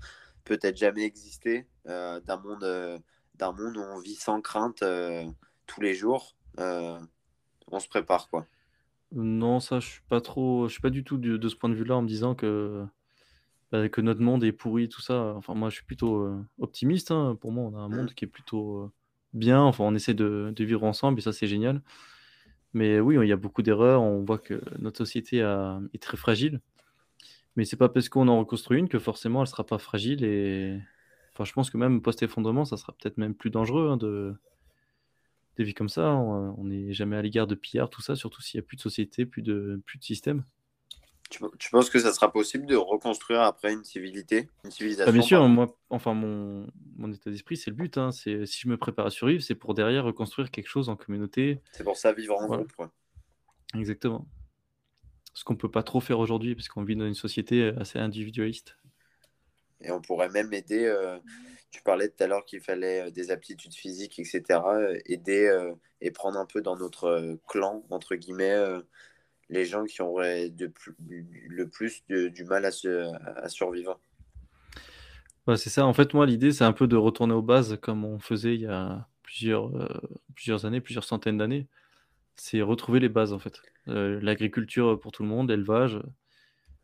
peut-être 0.47 0.77
jamais 0.79 1.03
existé, 1.03 1.67
euh, 1.89 2.21
d'un 2.21 2.39
monde, 2.39 2.65
euh, 2.65 2.99
d'un 3.35 3.53
monde 3.53 3.77
où 3.77 3.81
on 3.81 3.99
vit 3.99 4.15
sans 4.15 4.41
crainte 4.41 4.83
euh, 4.83 5.27
tous 5.67 5.83
les 5.83 5.93
jours. 5.93 6.35
on 6.57 7.81
se 7.81 7.89
prépare 7.89 8.31
quoi. 8.31 8.47
Non, 9.13 9.61
ça, 9.61 9.81
je 9.81 9.89
suis 9.89 10.03
pas 10.09 10.21
trop, 10.21 10.69
je 10.69 10.73
suis 10.73 10.83
pas 10.83 10.91
du 10.91 11.05
tout 11.05 11.17
de, 11.17 11.49
ce 11.49 11.57
point 11.57 11.71
de 11.71 11.75
vue-là 11.75 11.97
en 11.97 12.03
me 12.03 12.09
disant 12.09 12.35
que 12.35 12.85
bah, 13.73 13.89
que 13.89 14.01
notre 14.01 14.21
monde 14.21 14.45
est 14.45 14.53
pourri, 14.53 14.89
tout 14.89 15.01
ça. 15.01 15.35
Enfin, 15.37 15.55
moi, 15.55 15.71
je 15.71 15.77
suis 15.77 15.85
plutôt 15.85 16.29
optimiste. 16.59 17.11
Hein. 17.11 17.37
Pour 17.41 17.53
moi, 17.53 17.65
on 17.73 17.77
a 17.77 17.81
un 17.81 17.89
monde 17.89 18.15
qui 18.15 18.25
est 18.25 18.29
plutôt 18.29 18.93
bien. 19.33 19.63
Enfin, 19.63 19.85
on 19.85 19.95
essaie 19.95 20.15
de, 20.15 20.53
de, 20.55 20.65
vivre 20.65 20.85
ensemble 20.85 21.19
et 21.19 21.23
ça, 21.23 21.33
c'est 21.33 21.47
génial. 21.47 21.83
Mais 22.75 23.01
oui, 23.01 23.17
il 23.21 23.29
y 23.29 23.33
a 23.33 23.37
beaucoup 23.37 23.63
d'erreurs. 23.63 24.03
On 24.03 24.25
voit 24.25 24.39
que 24.39 24.61
notre 24.79 24.99
société 24.99 25.39
est 25.39 26.03
très 26.03 26.17
fragile. 26.17 26.61
Mais 27.57 27.65
c'est 27.65 27.77
pas 27.77 27.89
parce 27.89 28.09
qu'on 28.09 28.29
en 28.29 28.39
reconstruit 28.39 28.79
une 28.79 28.89
que 28.89 28.99
forcément 28.99 29.41
elle 29.41 29.49
sera 29.49 29.65
pas 29.65 29.79
fragile 29.79 30.25
et 30.25 30.79
enfin 31.33 31.45
je 31.45 31.53
pense 31.53 31.71
que 31.71 31.79
même 31.79 32.03
post-effondrement 32.03 32.65
ça 32.65 32.77
sera 32.77 32.93
peut-être 32.93 33.17
même 33.19 33.35
plus 33.35 33.51
dangereux 33.51 33.89
hein, 33.91 33.97
de 33.97 34.35
des 35.57 35.65
vies 35.65 35.75
comme 35.75 35.89
ça. 35.89 36.15
On 36.15 36.65
n'est 36.65 36.93
jamais 36.93 37.17
à 37.17 37.23
l'égard 37.23 37.47
de 37.47 37.55
pillards, 37.55 37.91
tout 37.91 38.03
ça, 38.03 38.17
surtout 38.17 38.43
s'il 38.43 38.59
n'y 38.59 38.65
a 38.65 38.67
plus 38.67 38.77
de 38.77 38.83
société, 38.83 39.27
plus 39.27 39.43
de, 39.43 39.81
plus 39.87 39.99
de 39.99 40.05
système. 40.05 40.45
Tu, 41.29 41.43
tu, 41.59 41.71
penses 41.71 41.91
que 41.91 41.99
ça 41.99 42.13
sera 42.13 42.31
possible 42.31 42.67
de 42.67 42.77
reconstruire 42.77 43.41
après 43.41 43.73
une 43.73 43.83
civilité, 43.83 44.49
une 44.65 44.71
civilisation 44.71 45.09
ah, 45.09 45.13
Bien 45.13 45.23
sûr, 45.23 45.49
moi, 45.49 45.77
enfin 45.91 46.15
mon, 46.15 46.69
mon 46.97 47.13
état 47.13 47.31
d'esprit, 47.31 47.57
c'est 47.57 47.71
le 47.71 47.77
but. 47.77 47.99
Hein, 47.99 48.13
c'est 48.13 48.47
si 48.47 48.61
je 48.61 48.69
me 48.69 48.77
prépare 48.77 49.07
à 49.07 49.11
survivre, 49.11 49.43
c'est 49.43 49.57
pour 49.57 49.75
derrière 49.75 50.05
reconstruire 50.05 50.53
quelque 50.53 50.69
chose 50.69 50.89
en 50.89 50.95
communauté. 50.95 51.61
C'est 51.73 51.83
pour 51.83 51.97
ça 51.97 52.13
vivre 52.13 52.37
en 52.39 52.47
groupe. 52.47 52.73
Exactement 53.75 54.25
ce 55.37 55.45
qu'on 55.45 55.55
peut 55.55 55.71
pas 55.71 55.83
trop 55.83 56.01
faire 56.01 56.19
aujourd'hui, 56.19 56.55
parce 56.55 56.67
qu'on 56.69 56.83
vit 56.83 56.97
dans 56.97 57.07
une 57.07 57.15
société 57.15 57.71
assez 57.77 57.99
individualiste. 57.99 58.79
Et 59.81 59.91
on 59.91 60.01
pourrait 60.01 60.29
même 60.31 60.53
aider, 60.53 60.85
euh, 60.87 61.19
tu 61.71 61.83
parlais 61.83 62.09
tout 62.09 62.23
à 62.23 62.27
l'heure 62.27 62.45
qu'il 62.45 62.61
fallait 62.61 63.07
euh, 63.07 63.11
des 63.11 63.31
aptitudes 63.31 63.75
physiques, 63.75 64.19
etc., 64.19 64.43
euh, 64.51 64.99
aider 65.07 65.53
et 66.01 66.11
prendre 66.11 66.39
un 66.39 66.47
peu 66.47 66.63
dans 66.63 66.77
notre 66.77 67.39
clan, 67.47 67.85
entre 67.91 68.15
guillemets, 68.17 68.57
les 69.49 69.65
gens 69.65 69.85
qui 69.85 70.03
auraient 70.03 70.51
de 70.51 70.73
le 71.09 71.69
plus 71.69 72.05
du 72.09 72.45
mal 72.45 72.65
à, 72.65 72.71
se, 72.71 73.13
à 73.39 73.49
survivre. 73.49 73.99
Ouais, 75.47 75.57
c'est 75.57 75.71
ça. 75.71 75.87
En 75.87 75.95
fait, 75.95 76.13
moi, 76.13 76.27
l'idée, 76.27 76.53
c'est 76.53 76.65
un 76.65 76.73
peu 76.73 76.87
de 76.87 76.97
retourner 76.97 77.33
aux 77.33 77.43
bases 77.43 77.79
comme 77.81 78.05
on 78.05 78.19
faisait 78.19 78.55
il 78.55 78.63
y 78.63 78.67
a 78.67 79.09
plusieurs, 79.23 79.71
plusieurs 80.35 80.67
années, 80.67 80.81
plusieurs 80.81 81.05
centaines 81.05 81.39
d'années. 81.39 81.67
C'est 82.37 82.61
retrouver 82.61 83.01
les 83.01 83.09
bases, 83.09 83.33
en 83.33 83.39
fait. 83.39 83.63
L'agriculture 83.87 85.01
pour 85.01 85.13
tout 85.13 85.23
le 85.23 85.29
monde, 85.31 85.49
l'élevage, 85.49 85.99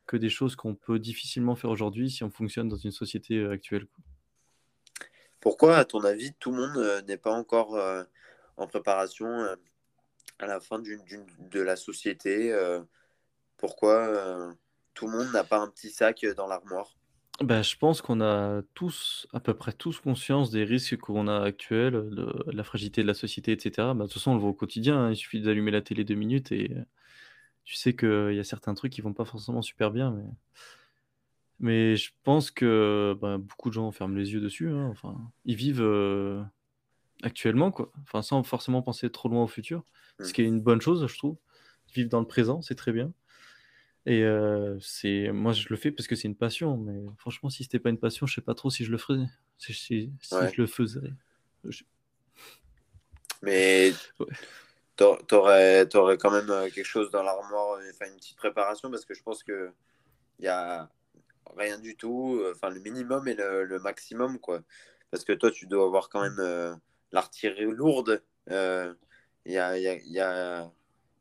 que 0.07 0.17
des 0.17 0.31
choses 0.31 0.57
qu'on 0.57 0.75
peut 0.75 0.99
difficilement 0.99 1.55
faire 1.55 1.71
aujourd'hui 1.71 2.11
si 2.11 2.25
on 2.25 2.31
fonctionne 2.31 2.69
dans 2.69 2.77
une 2.77 2.91
société 2.91 3.39
euh, 3.39 3.53
actuelle. 3.53 3.87
Pourquoi, 5.41 5.77
à 5.77 5.85
ton 5.85 6.05
avis, 6.05 6.33
tout 6.35 6.53
le 6.53 6.59
monde 6.59 6.77
euh, 6.79 7.03
n'est 7.03 7.17
pas 7.17 7.33
encore 7.33 7.77
en 8.57 8.67
préparation 8.67 9.29
à 10.39 10.47
la 10.47 10.61
fin 10.61 10.79
de 10.79 11.61
la 11.61 11.77
société 11.77 12.55
Pourquoi 13.57 14.55
tout 14.95 15.09
le 15.09 15.19
monde 15.19 15.33
n'a 15.33 15.43
pas 15.43 15.59
un 15.59 15.69
petit 15.69 15.91
sac 15.91 16.25
dans 16.37 16.47
l'armoire? 16.47 16.95
Bah, 17.41 17.63
je 17.63 17.77
pense 17.77 18.03
qu'on 18.03 18.21
a 18.21 18.63
tous, 18.75 19.27
à 19.33 19.41
peu 19.41 19.55
près 19.55 19.73
tous 19.73 19.99
conscience 19.99 20.51
des 20.51 20.65
risques 20.65 20.97
qu'on 20.99 21.27
a 21.27 21.43
actuels, 21.43 22.11
de 22.11 22.45
la 22.53 22.63
fragilité 22.63 23.03
de 23.03 23.09
la 23.09 23.15
société 23.15 23.51
etc. 23.53 23.73
Bah, 23.79 23.95
de 23.95 24.03
toute 24.03 24.13
façon, 24.13 24.33
on 24.33 24.35
le 24.35 24.41
voit 24.41 24.51
au 24.51 24.55
quotidien, 24.55 24.97
hein. 24.97 25.11
Il 25.11 25.17
suffit 25.17 25.41
d'allumer 25.41 25.73
la 25.73 25.83
télé 25.83 26.05
deux 26.05 26.15
minutes 26.15 26.53
et 26.53 26.71
tu 27.65 27.75
sais 27.75 27.95
qu'il 27.95 28.35
y 28.35 28.39
a 28.39 28.45
certains 28.45 28.75
trucs 28.75 28.93
qui 28.93 29.01
vont 29.01 29.13
pas 29.13 29.25
forcément 29.25 29.63
super 29.63 29.91
bien, 29.91 30.11
mais 30.11 30.25
mais 31.61 31.97
je 31.97 32.11
pense 32.25 32.51
que, 32.51 33.17
bah, 33.21 33.39
beaucoup 33.39 33.69
de 33.69 33.75
gens 33.75 33.93
ferment 33.93 34.17
les 34.17 34.33
yeux 34.33 34.41
dessus, 34.41 34.69
hein. 34.69 34.89
Enfin, 34.91 35.17
ils 35.45 35.55
vivent, 35.55 35.87
actuellement, 37.23 37.71
quoi. 37.71 37.93
Enfin, 38.03 38.21
sans 38.23 38.43
forcément 38.43 38.83
penser 38.83 39.11
trop 39.11 39.29
loin 39.29 39.45
au 39.45 39.47
futur, 39.47 39.85
ce 40.19 40.25
mmh. 40.25 40.33
qui 40.33 40.43
est 40.43 40.47
une 40.47 40.61
bonne 40.61 40.81
chose, 40.81 41.07
je 41.07 41.17
trouve. 41.17 41.37
Vivre 41.95 42.09
dans 42.09 42.21
le 42.21 42.27
présent, 42.27 42.63
c'est 42.63 42.75
très 42.75 42.93
bien. 42.93 43.13
Et 44.07 44.25
c'est 44.81 45.31
moi 45.31 45.53
je 45.53 45.69
le 45.69 45.77
fais 45.77 45.93
parce 45.93 46.09
que 46.09 46.17
c'est 46.17 46.27
une 46.27 46.37
passion, 46.37 46.77
mais 46.77 47.01
franchement 47.19 47.51
si 47.51 47.63
c'était 47.63 47.79
pas 47.79 47.91
une 47.91 47.99
passion, 47.99 48.27
je 48.27 48.35
sais 48.35 48.41
pas 48.41 48.55
trop 48.55 48.69
si 48.69 48.85
je 48.85 48.91
le 48.91 48.99
ferais. 48.99 49.25
Si, 49.59 49.73
si, 49.75 50.13
je 50.21 50.61
le 50.61 50.67
faisais. 50.67 51.13
Mais 53.43 53.93
t'aurais 54.97 55.97
aurais 55.97 56.19
quand 56.19 56.31
même 56.31 56.71
quelque 56.71 56.85
chose 56.85 57.11
dans 57.11 57.23
l'armoire, 57.23 57.79
enfin 57.91 58.07
une 58.07 58.17
petite 58.17 58.37
préparation 58.37 58.91
parce 58.91 59.05
que 59.05 59.15
je 59.15 59.23
pense 59.23 59.43
que 59.43 59.71
il 60.39 60.45
y 60.47 60.49
a 60.49 60.89
rien 61.57 61.79
du 61.79 61.97
tout, 61.97 62.43
enfin 62.53 62.71
le 62.71 62.81
minimum 62.81 63.29
et 63.29 63.35
le, 63.35 63.79
maximum 63.81 64.39
quoi. 64.39 64.61
Parce 65.11 65.25
que 65.25 65.33
toi 65.33 65.51
tu 65.51 65.67
dois 65.67 65.85
avoir 65.85 66.09
quand 66.09 66.23
même 66.23 66.79
l'artillerie 67.13 67.65
lourde. 67.73 68.23
Il 68.49 69.53
y 69.53 69.59
a, 69.59 69.77
y, 69.79 69.89
a, 69.89 69.97
y 69.97 70.21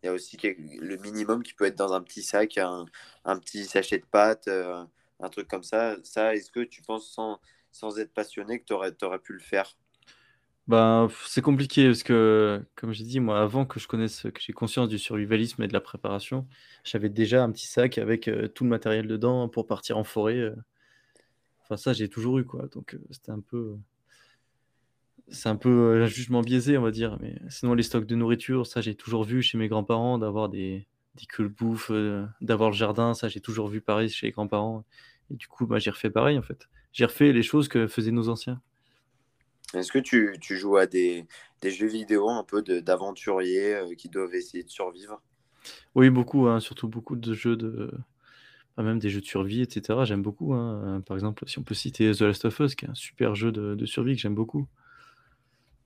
y 0.03 0.07
a 0.07 0.13
aussi 0.13 0.37
le 0.43 0.97
minimum 0.97 1.43
qui 1.43 1.53
peut 1.53 1.65
être 1.65 1.77
dans 1.77 1.93
un 1.93 2.01
petit 2.01 2.23
sac, 2.23 2.57
un, 2.57 2.85
un 3.25 3.37
petit 3.39 3.65
sachet 3.65 3.99
de 3.99 4.05
pâtes, 4.05 4.47
euh, 4.47 4.83
un 5.19 5.29
truc 5.29 5.47
comme 5.47 5.63
ça. 5.63 5.95
Ça, 6.03 6.35
est-ce 6.35 6.51
que 6.51 6.61
tu 6.61 6.81
penses 6.81 7.11
sans, 7.11 7.39
sans 7.71 7.99
être 7.99 8.13
passionné 8.13 8.59
que 8.59 8.65
tu 8.65 8.73
aurais, 8.73 9.19
pu 9.19 9.33
le 9.33 9.39
faire? 9.39 9.75
Ben, 10.71 11.09
c'est 11.27 11.41
compliqué 11.41 11.87
parce 11.87 12.03
que, 12.03 12.63
comme 12.75 12.93
j'ai 12.93 13.03
dit, 13.03 13.19
moi, 13.19 13.41
avant 13.41 13.65
que 13.65 13.77
je 13.79 13.87
connaisse, 13.87 14.23
que 14.23 14.39
j'ai 14.39 14.53
conscience 14.53 14.87
du 14.87 14.97
survivalisme 14.97 15.61
et 15.63 15.67
de 15.67 15.73
la 15.73 15.81
préparation, 15.81 16.47
j'avais 16.85 17.09
déjà 17.09 17.43
un 17.43 17.51
petit 17.51 17.67
sac 17.67 17.97
avec 17.97 18.29
euh, 18.29 18.47
tout 18.47 18.63
le 18.63 18.69
matériel 18.69 19.05
dedans 19.07 19.49
pour 19.49 19.67
partir 19.67 19.97
en 19.97 20.05
forêt. 20.05 20.37
Euh. 20.37 20.55
Enfin, 21.63 21.75
ça, 21.75 21.91
j'ai 21.91 22.07
toujours 22.09 22.39
eu, 22.39 22.45
quoi. 22.45 22.67
Donc, 22.73 22.97
c'était 23.11 23.31
un 23.31 23.41
peu. 23.41 23.75
C'est 25.27 25.49
un 25.49 25.57
peu 25.57 26.01
un 26.03 26.07
jugement 26.07 26.41
biaisé, 26.41 26.77
on 26.77 26.83
va 26.83 26.91
dire. 26.91 27.17
Mais 27.21 27.35
sinon, 27.49 27.73
les 27.73 27.83
stocks 27.83 28.05
de 28.05 28.15
nourriture, 28.15 28.65
ça, 28.65 28.79
j'ai 28.81 28.95
toujours 28.95 29.25
vu 29.25 29.41
chez 29.41 29.57
mes 29.57 29.67
grands-parents 29.67 30.17
d'avoir 30.17 30.49
des, 30.49 30.87
des 31.15 31.49
bouffe, 31.49 31.91
d'avoir 32.41 32.69
le 32.69 32.75
jardin. 32.75 33.13
Ça, 33.13 33.27
j'ai 33.29 33.41
toujours 33.41 33.67
vu 33.67 33.81
pareil 33.81 34.09
chez 34.09 34.27
les 34.27 34.31
grands-parents. 34.31 34.85
Et 35.31 35.35
du 35.35 35.47
coup, 35.47 35.67
bah, 35.67 35.79
j'ai 35.79 35.91
refait 35.91 36.09
pareil, 36.09 36.37
en 36.37 36.41
fait. 36.41 36.69
J'ai 36.93 37.05
refait 37.05 37.33
les 37.33 37.43
choses 37.43 37.67
que 37.67 37.87
faisaient 37.87 38.11
nos 38.11 38.29
anciens. 38.29 38.61
Est-ce 39.73 39.91
que 39.91 39.99
tu, 39.99 40.35
tu, 40.41 40.57
joues 40.57 40.77
à 40.77 40.85
des, 40.85 41.25
des, 41.61 41.71
jeux 41.71 41.87
vidéo 41.87 42.29
un 42.29 42.43
peu 42.43 42.61
d'aventuriers 42.61 43.75
euh, 43.75 43.95
qui 43.95 44.09
doivent 44.09 44.35
essayer 44.35 44.63
de 44.63 44.69
survivre? 44.69 45.21
Oui, 45.95 46.09
beaucoup, 46.09 46.47
hein, 46.47 46.59
surtout 46.59 46.87
beaucoup 46.87 47.15
de 47.15 47.33
jeux 47.33 47.55
de. 47.55 47.91
même 48.77 48.99
des 48.99 49.09
jeux 49.09 49.21
de 49.21 49.25
survie, 49.25 49.61
etc. 49.61 49.99
J'aime 50.03 50.21
beaucoup. 50.21 50.53
Hein. 50.53 51.01
Par 51.05 51.15
exemple, 51.15 51.47
si 51.47 51.59
on 51.59 51.63
peut 51.63 51.75
citer 51.75 52.11
The 52.11 52.21
Last 52.21 52.45
of 52.45 52.59
Us, 52.59 52.75
qui 52.75 52.85
est 52.85 52.89
un 52.89 52.95
super 52.95 53.35
jeu 53.35 53.51
de, 53.51 53.75
de 53.75 53.85
survie 53.85 54.15
que 54.15 54.21
j'aime 54.21 54.35
beaucoup. 54.35 54.67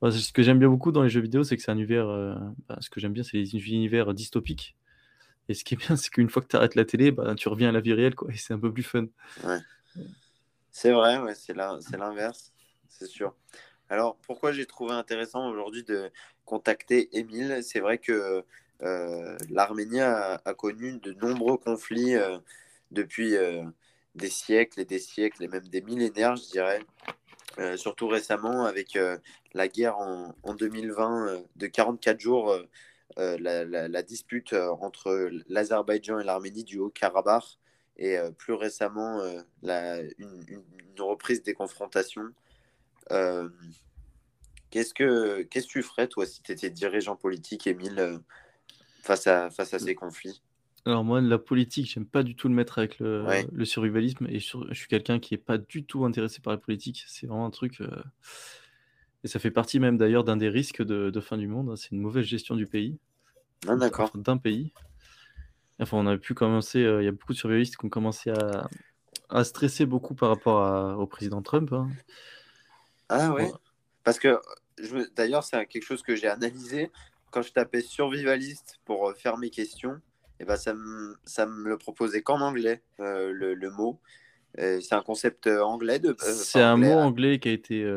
ce 0.02 0.32
que 0.32 0.42
j'aime 0.42 0.58
bien 0.58 0.68
beaucoup 0.68 0.92
dans 0.92 1.02
les 1.02 1.10
jeux 1.10 1.20
vidéo, 1.20 1.44
c'est 1.44 1.56
que 1.56 1.62
c'est 1.62 1.70
un 1.70 1.76
univers. 1.76 2.08
Euh, 2.08 2.34
ce 2.80 2.90
que 2.90 3.00
j'aime 3.00 3.12
bien, 3.12 3.22
c'est 3.22 3.36
les 3.36 3.54
univers 3.54 4.14
dystopiques. 4.14 4.76
Et 5.48 5.54
ce 5.54 5.64
qui 5.64 5.74
est 5.74 5.76
bien, 5.76 5.96
c'est 5.96 6.10
qu'une 6.10 6.28
fois 6.28 6.42
que 6.42 6.48
tu 6.48 6.56
arrêtes 6.56 6.74
la 6.74 6.84
télé, 6.84 7.12
bah, 7.12 7.34
tu 7.34 7.48
reviens 7.48 7.68
à 7.68 7.72
la 7.72 7.80
vie 7.80 7.92
réelle, 7.92 8.14
quoi, 8.14 8.32
et 8.32 8.36
c'est 8.36 8.54
un 8.54 8.58
peu 8.58 8.72
plus 8.72 8.82
fun. 8.82 9.06
Ouais. 9.44 9.58
C'est 10.70 10.92
vrai, 10.92 11.18
ouais, 11.18 11.34
c'est 11.34 11.54
l'inverse, 11.54 12.52
c'est 12.88 13.06
sûr. 13.06 13.34
Alors, 13.88 14.16
pourquoi 14.22 14.52
j'ai 14.52 14.66
trouvé 14.66 14.92
intéressant 14.92 15.48
aujourd'hui 15.48 15.84
de 15.84 16.10
contacter 16.44 17.08
Émile? 17.16 17.60
C'est 17.62 17.80
vrai 17.80 17.98
que 17.98 18.44
euh, 18.82 19.38
l'Arménie 19.50 20.00
a, 20.00 20.38
connu 20.56 20.98
de 20.98 21.12
nombreux 21.12 21.56
conflits 21.56 22.16
euh, 22.16 22.38
depuis 22.90 23.36
euh, 23.36 23.64
des 24.14 24.28
siècles 24.28 24.80
et 24.80 24.84
des 24.84 24.98
siècles, 24.98 25.44
et 25.44 25.48
même 25.48 25.66
des 25.68 25.82
millénaires, 25.82 26.36
je 26.36 26.50
dirais. 26.50 26.80
surtout 27.76 28.08
récemment, 28.08 28.64
avec 28.66 28.98
la 29.54 29.68
guerre 29.68 29.98
en, 29.98 30.54
2020 30.54 31.42
de 31.56 31.66
44 31.66 32.20
jours, 32.20 32.54
la, 33.16 34.02
dispute 34.02 34.52
entre 34.52 35.30
l'Azerbaïdjan 35.48 36.18
et 36.18 36.24
l'Arménie 36.24 36.64
du 36.64 36.78
Haut-Karabakh, 36.78 37.58
et 37.98 38.18
plus 38.38 38.54
récemment, 38.54 39.22
une, 39.62 40.64
reprise 40.98 41.42
des 41.42 41.54
confrontations 41.54 42.32
euh, 43.12 43.48
qu'est-ce 44.70 44.94
que 44.94 45.42
qu'est-ce 45.42 45.66
que 45.66 45.72
tu 45.72 45.82
ferais 45.82 46.08
toi 46.08 46.26
si 46.26 46.42
tu 46.42 46.52
étais 46.52 46.70
dirigeant 46.70 47.16
politique, 47.16 47.66
Émile, 47.66 47.98
euh, 47.98 48.18
face 49.02 49.26
à 49.26 49.50
face 49.50 49.74
à 49.74 49.78
ces 49.78 49.94
conflits? 49.94 50.42
Alors 50.84 51.02
moi, 51.02 51.20
la 51.20 51.38
politique, 51.38 51.90
j'aime 51.90 52.06
pas 52.06 52.22
du 52.22 52.36
tout 52.36 52.48
le 52.48 52.54
mettre 52.54 52.78
avec 52.78 53.00
le, 53.00 53.26
le 53.52 53.64
survivalisme 53.64 54.26
et 54.28 54.38
je 54.38 54.72
suis 54.72 54.86
quelqu'un 54.86 55.18
qui 55.18 55.34
est 55.34 55.38
pas 55.38 55.58
du 55.58 55.84
tout 55.84 56.04
intéressé 56.04 56.40
par 56.40 56.52
la 56.52 56.58
politique. 56.58 57.04
C'est 57.08 57.26
vraiment 57.26 57.46
un 57.46 57.50
truc 57.50 57.80
euh, 57.80 57.90
et 59.24 59.28
ça 59.28 59.40
fait 59.40 59.50
partie 59.50 59.80
même 59.80 59.96
d'ailleurs 59.96 60.22
d'un 60.22 60.36
des 60.36 60.48
risques 60.48 60.84
de, 60.84 61.20
fin 61.20 61.36
du 61.36 61.48
monde. 61.48 61.70
Hein. 61.70 61.76
C'est 61.76 61.90
une 61.90 62.00
mauvaise 62.00 62.24
gestion 62.24 62.54
du 62.54 62.66
pays. 62.66 62.98
Ah, 63.66 63.74
d'accord. 63.74 64.12
D'un 64.14 64.36
pays. 64.36 64.72
Enfin, 65.80 65.98
on 65.98 66.06
a 66.06 66.16
pu 66.16 66.34
commencer. 66.34 66.78
Il 66.78 67.04
y 67.04 67.08
a 67.08 67.12
beaucoup 67.12 67.32
de 67.32 67.38
survivalistes 67.38 67.76
qui 67.76 67.84
ont 67.84 67.90
commencé 67.90 68.30
à, 68.30 68.68
à 69.28 69.42
stresser 69.42 69.86
beaucoup 69.86 70.14
par 70.14 70.28
rapport 70.28 71.00
au 71.00 71.06
président 71.06 71.42
Trump. 71.42 71.72
Hein. 71.72 71.88
Ah 73.08 73.32
ouais 73.32 73.50
Parce 74.04 74.18
que 74.18 74.40
d'ailleurs, 75.14 75.44
c'est 75.44 75.64
quelque 75.66 75.84
chose 75.84 76.02
que 76.02 76.16
j'ai 76.16 76.28
analysé. 76.28 76.90
Quand 77.30 77.42
je 77.42 77.52
tapais 77.52 77.80
survivaliste 77.80 78.78
pour 78.84 79.08
euh, 79.08 79.14
faire 79.14 79.36
mes 79.36 79.50
questions, 79.50 79.94
et 80.38 80.42
eh 80.42 80.44
ben 80.44 80.56
ça, 80.56 80.74
me, 80.74 81.16
ça 81.24 81.46
me 81.46 81.68
le 81.68 81.78
proposait 81.78 82.22
qu'en 82.22 82.40
anglais, 82.40 82.82
euh, 83.00 83.32
le, 83.32 83.54
le, 83.54 83.70
mot. 83.70 84.00
C'est 84.58 84.92
un 84.92 85.02
concept 85.02 85.46
euh, 85.46 85.62
anglais 85.62 85.98
de. 85.98 86.14
c'est 86.18 86.62
un 86.62 86.76
mot 86.76 86.92
anglais 86.92 87.38
qui 87.38 87.48
a 87.48 87.52
été, 87.52 87.90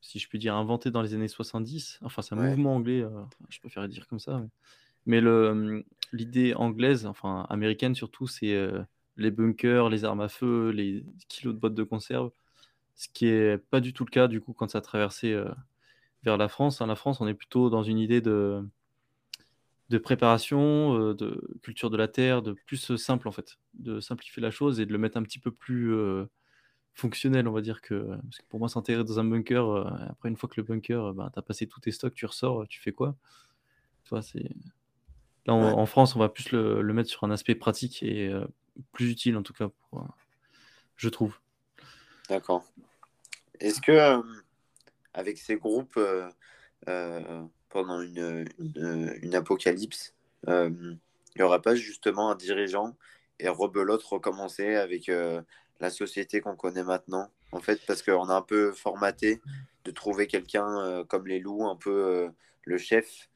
si 0.00 0.18
je 0.18 0.28
puis 0.28 0.38
dire, 0.38 0.54
inventé 0.54 0.90
dans 0.90 1.02
les 1.02 1.14
années 1.14 1.28
70. 1.28 2.00
Enfin, 2.02 2.22
c'est 2.22 2.34
un 2.34 2.38
mouvement 2.38 2.76
anglais, 2.76 3.04
je 3.48 3.60
préfère 3.60 3.88
dire 3.88 4.06
comme 4.08 4.20
ça. 4.20 4.40
Mais, 5.06 5.20
le, 5.20 5.84
l'idée 6.12 6.54
anglaise, 6.54 7.06
enfin 7.06 7.46
américaine 7.48 7.94
surtout, 7.94 8.28
c'est 8.28 8.56
les 9.16 9.30
bunkers, 9.30 9.88
les 9.88 10.04
armes 10.04 10.20
à 10.20 10.28
feu, 10.28 10.70
les 10.70 11.04
kilos 11.28 11.54
de 11.54 11.60
bottes 11.60 11.74
de 11.74 11.84
conserve 11.84 12.30
ce 12.94 13.08
qui 13.08 13.26
est 13.26 13.58
pas 13.58 13.80
du 13.80 13.92
tout 13.92 14.04
le 14.04 14.10
cas 14.10 14.28
du 14.28 14.40
coup 14.40 14.52
quand 14.52 14.70
ça 14.70 14.78
a 14.78 14.80
traversé 14.80 15.32
euh, 15.32 15.48
vers 16.22 16.36
la 16.36 16.48
France. 16.48 16.80
Hein. 16.80 16.86
La 16.86 16.96
France, 16.96 17.20
on 17.20 17.26
est 17.28 17.34
plutôt 17.34 17.70
dans 17.70 17.82
une 17.82 17.98
idée 17.98 18.20
de, 18.20 18.62
de 19.90 19.98
préparation, 19.98 20.98
euh, 20.98 21.14
de 21.14 21.58
culture 21.62 21.90
de 21.90 21.96
la 21.96 22.08
terre, 22.08 22.42
de 22.42 22.52
plus 22.66 22.96
simple 22.96 23.28
en 23.28 23.32
fait, 23.32 23.58
de 23.74 24.00
simplifier 24.00 24.42
la 24.42 24.50
chose 24.50 24.80
et 24.80 24.86
de 24.86 24.92
le 24.92 24.98
mettre 24.98 25.16
un 25.16 25.22
petit 25.22 25.38
peu 25.38 25.50
plus 25.50 25.94
euh, 25.94 26.26
fonctionnel, 26.94 27.48
on 27.48 27.52
va 27.52 27.62
dire 27.62 27.80
que, 27.80 28.16
parce 28.22 28.38
que 28.38 28.46
pour 28.48 28.58
moi 28.58 28.68
s'enterrer 28.68 29.04
dans 29.04 29.18
un 29.18 29.24
bunker, 29.24 29.86
après 30.10 30.28
une 30.28 30.36
fois 30.36 30.48
que 30.48 30.60
le 30.60 30.62
bunker, 30.64 31.14
ben, 31.14 31.30
tu 31.32 31.38
as 31.38 31.42
passé 31.42 31.66
tous 31.66 31.80
tes 31.80 31.90
stocks, 31.92 32.14
tu 32.14 32.26
ressors, 32.26 32.66
tu 32.68 32.80
fais 32.80 32.92
quoi? 32.92 33.16
Toi, 34.04 34.22
c'est... 34.22 34.50
Là, 35.46 35.54
en 35.54 35.86
France, 35.86 36.14
on 36.14 36.20
va 36.20 36.28
plus 36.28 36.52
le, 36.52 36.82
le, 36.82 36.92
mettre 36.92 37.10
sur 37.10 37.24
un 37.24 37.30
aspect 37.32 37.56
pratique 37.56 38.02
et 38.04 38.32
plus 38.92 39.10
utile 39.10 39.36
en 39.36 39.42
tout 39.42 39.54
cas, 39.54 39.70
pour, 39.90 40.06
je 40.96 41.08
trouve. 41.08 41.41
D'accord. 42.28 42.64
Est-ce 43.60 43.80
que, 43.80 43.92
euh, 43.92 44.22
avec 45.14 45.38
ces 45.38 45.56
groupes, 45.56 45.96
euh, 45.96 46.28
euh, 46.88 47.42
pendant 47.68 48.00
une, 48.00 48.44
une, 48.58 49.34
apocalypse, 49.34 50.14
il 50.46 50.98
n'y 51.36 51.42
aura 51.42 51.62
pas 51.62 51.74
justement 51.74 52.30
un 52.30 52.34
dirigeant 52.34 52.96
et 53.38 53.48
rebelote 53.48 54.02
recommencer 54.02 54.74
avec 54.74 55.10
la 55.80 55.90
société 55.90 56.40
qu'on 56.40 56.56
connaît 56.56 56.82
maintenant 56.82 57.30
En 57.52 57.60
fait, 57.60 57.80
parce 57.86 58.02
qu'on 58.02 58.28
a 58.28 58.34
un 58.34 58.42
peu 58.42 58.72
formaté 58.72 59.40
de 59.84 59.90
trouver 59.90 60.26
quelqu'un 60.26 61.04
comme 61.08 61.26
les 61.26 61.38
loups, 61.38 61.66
un 61.66 61.76
peu 61.76 62.28
le 62.64 62.78
chef 62.78 63.30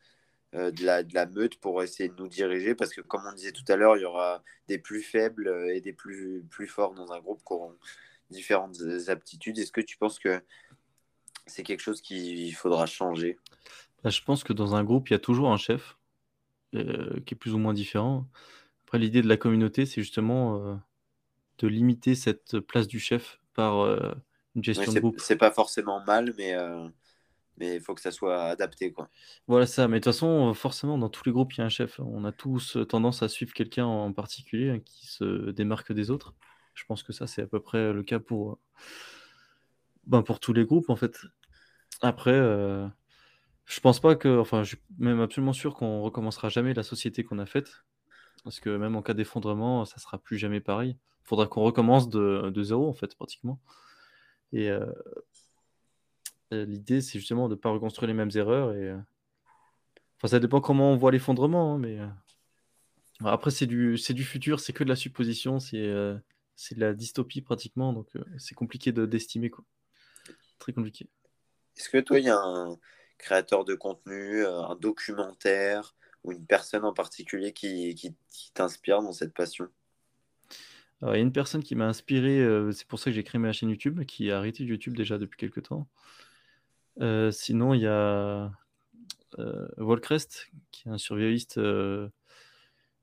de, 0.53 0.85
la, 0.85 1.03
de 1.03 1.15
la 1.15 1.27
meute 1.27 1.59
pour 1.61 1.83
essayer 1.83 2.11
de 2.11 2.17
nous 2.17 2.29
diriger. 2.29 2.75
Parce 2.75 2.93
que, 2.93 3.01
comme 3.01 3.23
on 3.27 3.33
disait 3.33 3.53
tout 3.53 3.65
à 3.69 3.77
l'heure, 3.77 3.97
il 3.97 4.03
y 4.03 4.05
aura 4.07 4.43
des 4.69 4.79
plus 4.79 5.03
faibles 5.03 5.49
et 5.73 5.81
des 5.81 5.93
plus, 5.93 6.45
plus 6.51 6.67
forts 6.67 6.95
dans 6.95 7.13
un 7.13 7.21
groupe 7.21 7.43
qu'on 7.43 7.75
différentes 8.31 8.77
aptitudes. 9.09 9.59
Est-ce 9.59 9.73
que 9.73 9.81
tu 9.81 9.97
penses 9.97 10.19
que 10.19 10.43
c'est 11.47 11.63
quelque 11.63 11.81
chose 11.81 12.01
qu'il 12.01 12.55
faudra 12.55 12.87
changer? 12.87 13.39
Bah, 14.03 14.11
Je 14.11 14.23
pense 14.23 14.45
que 14.45 14.53
dans 14.53 14.75
un 14.75 14.85
groupe, 14.85 15.09
il 15.09 15.13
y 15.13 15.17
a 15.17 15.21
toujours 15.21 15.51
un 15.51 15.57
chef 15.57 15.97
euh, 16.75 17.21
qui 17.25 17.35
est 17.35 17.37
plus 17.37 17.55
ou 17.55 17.59
moins 17.59 17.75
différent. 17.75 18.27
Après, 18.85 18.99
l'idée 18.99 19.23
de 19.23 19.29
la 19.29 19.37
communauté, 19.37 19.87
c'est 19.87 20.01
justement 20.01 20.57
euh, 20.57 20.75
de 21.59 21.69
limiter 21.69 22.15
cette 22.15 22.61
place 22.61 22.87
du 22.87 22.99
chef 22.99 23.41
par 23.55 23.81
euh, 23.81 24.13
une 24.55 24.65
gestion 24.65 24.93
de 24.93 25.01
groupe. 25.01 25.21
C'est 25.21 25.37
pas 25.37 25.51
forcément 25.51 26.05
mal, 26.05 26.35
mais 26.37 26.55
mais 27.59 27.77
il 27.77 27.81
faut 27.81 27.95
que 27.95 28.03
ça 28.03 28.11
soit 28.11 28.45
adapté. 28.45 28.93
Quoi. 28.93 29.09
Voilà 29.47 29.65
ça, 29.65 29.89
mais 29.89 29.99
de 29.99 30.05
toute 30.05 30.13
façon, 30.13 30.53
forcément, 30.53 30.99
dans 30.99 31.09
tous 31.09 31.23
les 31.25 31.33
groupes, 31.33 31.55
il 31.55 31.59
y 31.59 31.61
a 31.63 31.65
un 31.65 31.71
chef. 31.71 31.99
On 32.01 32.27
a 32.27 32.33
tous 32.33 32.77
tendance 32.87 33.23
à 33.23 33.29
suivre 33.29 33.55
quelqu'un 33.55 33.87
en 33.87 34.13
particulier 34.13 34.71
hein, 34.71 34.81
qui 34.85 35.07
se 35.07 35.51
démarque 35.53 35.93
des 35.93 36.11
autres. 36.11 36.35
Je 36.77 36.85
pense 36.85 37.03
que 37.03 37.13
ça, 37.13 37.27
c'est 37.27 37.43
à 37.43 37.47
peu 37.47 37.59
près 37.59 37.93
le 37.93 38.03
cas 38.03 38.21
pour, 38.21 38.59
ben, 40.07 40.23
pour 40.23 40.39
tous 40.41 40.53
les 40.53 40.65
groupes, 40.65 40.91
en 40.91 40.97
fait. 40.97 41.19
Après, 42.03 42.33
euh, 42.33 42.87
je 43.65 43.81
pense 43.81 43.99
pas 43.99 44.15
que, 44.15 44.39
enfin, 44.39 44.63
je 44.63 44.71
suis 44.71 44.79
même 44.99 45.21
absolument 45.21 45.55
sûr 45.55 45.75
qu'on 45.75 46.03
recommencera 46.03 46.51
jamais 46.51 46.75
la 46.75 46.83
société 46.83 47.25
qu'on 47.25 47.39
a 47.39 47.47
faite. 47.47 47.85
Parce 48.45 48.61
que 48.61 48.71
même 48.77 48.95
en 48.95 49.03
cas 49.03 49.15
d'effondrement, 49.15 49.87
ça 49.87 49.99
sera 49.99 50.19
plus 50.19 50.37
jamais 50.37 50.61
pareil. 50.61 50.99
Il 51.25 51.29
faudra 51.29 51.47
qu'on 51.47 51.63
recommence 51.63 52.11
de, 52.11 52.51
de, 52.51 52.63
zéro, 52.63 52.89
en 52.89 52.95
fait, 52.95 53.17
pratiquement. 53.17 53.59
Et 54.53 54.71
euh, 54.71 54.87
l'idée, 56.53 57.01
c'est 57.01 57.19
justement 57.19 57.49
de 57.49 57.55
ne 57.55 57.61
pas 57.61 57.71
reconstruire 57.71 58.07
les 58.07 58.15
mêmes 58.15 58.31
erreurs. 58.35 58.73
Et, 58.75 58.91
euh, 58.91 58.99
enfin, 60.19 60.29
ça 60.29 60.41
dépend 60.41 60.61
comment 60.61 60.93
on 60.93 60.97
voit 60.97 61.11
l'effondrement, 61.11 61.75
hein, 61.75 61.79
mais 61.79 61.99
après, 63.25 63.51
c'est 63.51 63.67
du, 63.67 63.97
du 63.97 64.25
futur, 64.25 64.61
c'est 64.61 64.75
que 64.75 64.85
de 64.85 64.91
la 64.91 64.97
supposition, 64.97 65.59
c'est 65.59 65.91
c'est 66.57 66.75
de 66.75 66.81
la 66.81 66.95
dystopie 66.95 67.43
pratiquement, 67.43 67.93
donc 67.93 68.09
euh, 68.17 68.25
c'est 68.39 68.55
compliqué 68.55 68.91
d'estimer. 68.91 69.51
quoi. 69.51 69.65
Très 70.59 70.73
compliqué. 70.73 71.09
Est-ce 71.77 71.91
que 71.91 71.99
toi, 71.99 72.19
il 72.19 72.25
y 72.25 72.31
a 72.31 72.39
un 72.39 72.79
créateur 73.19 73.65
de 73.65 73.75
contenu, 73.75 74.45
euh, 74.45 74.63
un 74.63 74.75
documentaire 74.75 75.95
ou 76.25 76.33
une 76.33 76.47
personne 76.47 76.85
en 76.85 76.95
particulier 76.95 77.53
qui, 77.53 77.95
qui, 77.95 78.53
t'inspire 78.55 79.03
dans 79.03 79.13
cette 79.13 79.35
passion? 79.35 79.69
Il 81.03 81.09
y 81.09 81.11
a 81.11 81.19
une 81.19 81.33
personne 81.33 81.63
qui 81.63 81.75
m'a 81.75 81.87
inspiré, 81.87 82.41
euh, 82.41 82.73
c'est 82.73 82.89
pour 82.89 82.99
ça 82.99 83.11
que 83.11 83.15
j'ai 83.15 83.23
créé 83.23 83.39
ma 83.39 83.53
chaîne 83.53 83.69
YouTube, 83.69 84.05
qui 84.07 84.31
a 84.31 84.39
arrêté 84.39 84.65
YouTube 84.65 84.97
déjà 84.97 85.19
depuis 85.19 85.37
quelques 85.37 85.65
temps. 85.65 85.87
sinon, 87.31 87.75
il 87.75 87.83
y 87.83 87.87
a 87.87 88.51
Volcrest, 89.77 90.49
qui 90.71 90.89
est 90.89 90.91
un 90.91 90.97
survivaliste 90.97 91.61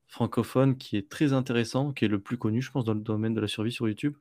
francophone 0.06 0.76
qui 0.76 0.96
est 0.96 1.08
très 1.08 1.32
intéressant, 1.32 1.92
qui 1.92 2.04
est 2.04 2.08
le 2.08 2.20
plus 2.20 2.38
connu, 2.38 2.62
je 2.62 2.70
pense, 2.70 2.84
dans 2.84 2.94
le 2.94 3.00
domaine 3.00 3.34
de 3.34 3.40
la 3.40 3.48
survie 3.48 3.72
sur 3.72 3.88
YouTube, 3.88 4.16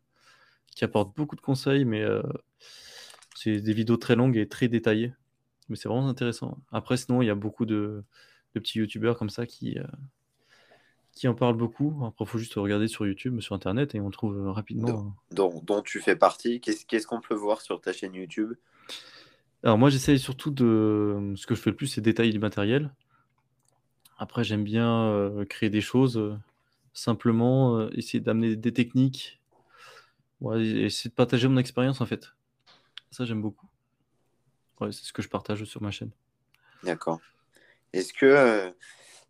qui 0.76 0.84
apporte 0.84 1.15
beaucoup 1.15 1.36
de 1.36 1.41
conseils, 1.41 1.86
mais 1.86 2.02
euh, 2.02 2.22
c'est 3.36 3.62
des 3.62 3.74
vidéos 3.74 3.98
très 3.98 4.15
longues 4.15 4.38
et 4.38 4.48
très 4.48 4.67
détaillées. 4.67 5.13
Mais 5.69 5.76
c'est 5.76 5.88
vraiment 5.88 6.08
intéressant. 6.08 6.58
Après, 6.72 6.98
sinon, 6.98 7.22
il 7.22 7.28
y 7.28 7.30
a 7.30 7.36
beaucoup 7.36 7.65
de, 7.65 8.04
petits 8.54 8.80
YouTubeurs 8.80 9.17
comme 9.17 9.30
ça 9.30 9.46
qui, 9.46 9.80
euh, 9.80 9.84
qui 11.13 11.28
en 11.28 11.36
parle 11.36 11.56
beaucoup. 11.56 12.04
Après, 12.06 12.26
il 12.26 12.28
faut 12.28 12.38
juste 12.38 12.56
regarder 12.56 12.88
sur 12.88 13.06
YouTube, 13.06 13.39
sur 13.39 13.56
Internet, 13.56 13.96
et 13.96 14.02
on 14.02 14.10
trouve 14.10 14.38
euh, 14.38 14.52
rapidement. 14.52 15.15
Dont, 15.32 15.62
dont, 15.63 15.82
tu 15.82 16.02
fais 16.02 16.15
partie. 16.15 16.60
Qu'est-ce 16.60 17.08
qu'on 17.08 17.22
peut 17.22 17.36
voir 17.36 17.62
sur 17.62 17.80
ta 17.80 17.93
chaîne 17.93 18.15
YouTube? 18.15 18.54
Alors 19.63 19.78
moi, 19.78 19.89
j'essaye 19.89 20.19
surtout 20.19 20.52
de... 20.52 21.34
Ce 21.36 21.48
que 21.48 21.56
je 21.56 21.62
fais 21.62 21.69
le 21.69 21.76
plus, 21.76 21.88
c'est 21.88 22.02
détailler 22.02 22.32
du 22.32 22.39
matériel. 22.39 22.93
Après, 24.17 24.43
j'aime 24.43 24.63
bien 24.63 25.32
créer 25.49 25.69
des 25.69 25.82
choses, 25.82 26.38
simplement 26.93 27.89
essayer 27.89 28.19
d'amener 28.19 28.56
des 28.56 28.71
techniques, 28.73 29.41
essayer 30.54 31.10
de 31.10 31.15
partager 31.15 31.47
mon 31.47 31.58
expérience 31.58 32.02
en 32.02 32.06
fait. 32.06 32.34
Ça, 33.12 33.26
j'aime 33.26 33.41
beaucoup. 33.41 33.67
Ouais, 34.80 34.91
c'est 34.91 35.04
ce 35.04 35.13
que 35.13 35.21
je 35.21 35.30
partage 35.30 35.63
sur 35.65 35.82
ma 35.82 35.91
chaîne. 35.91 36.12
D'accord. 36.84 37.19
Est-ce 37.93 38.13
que 38.13 38.73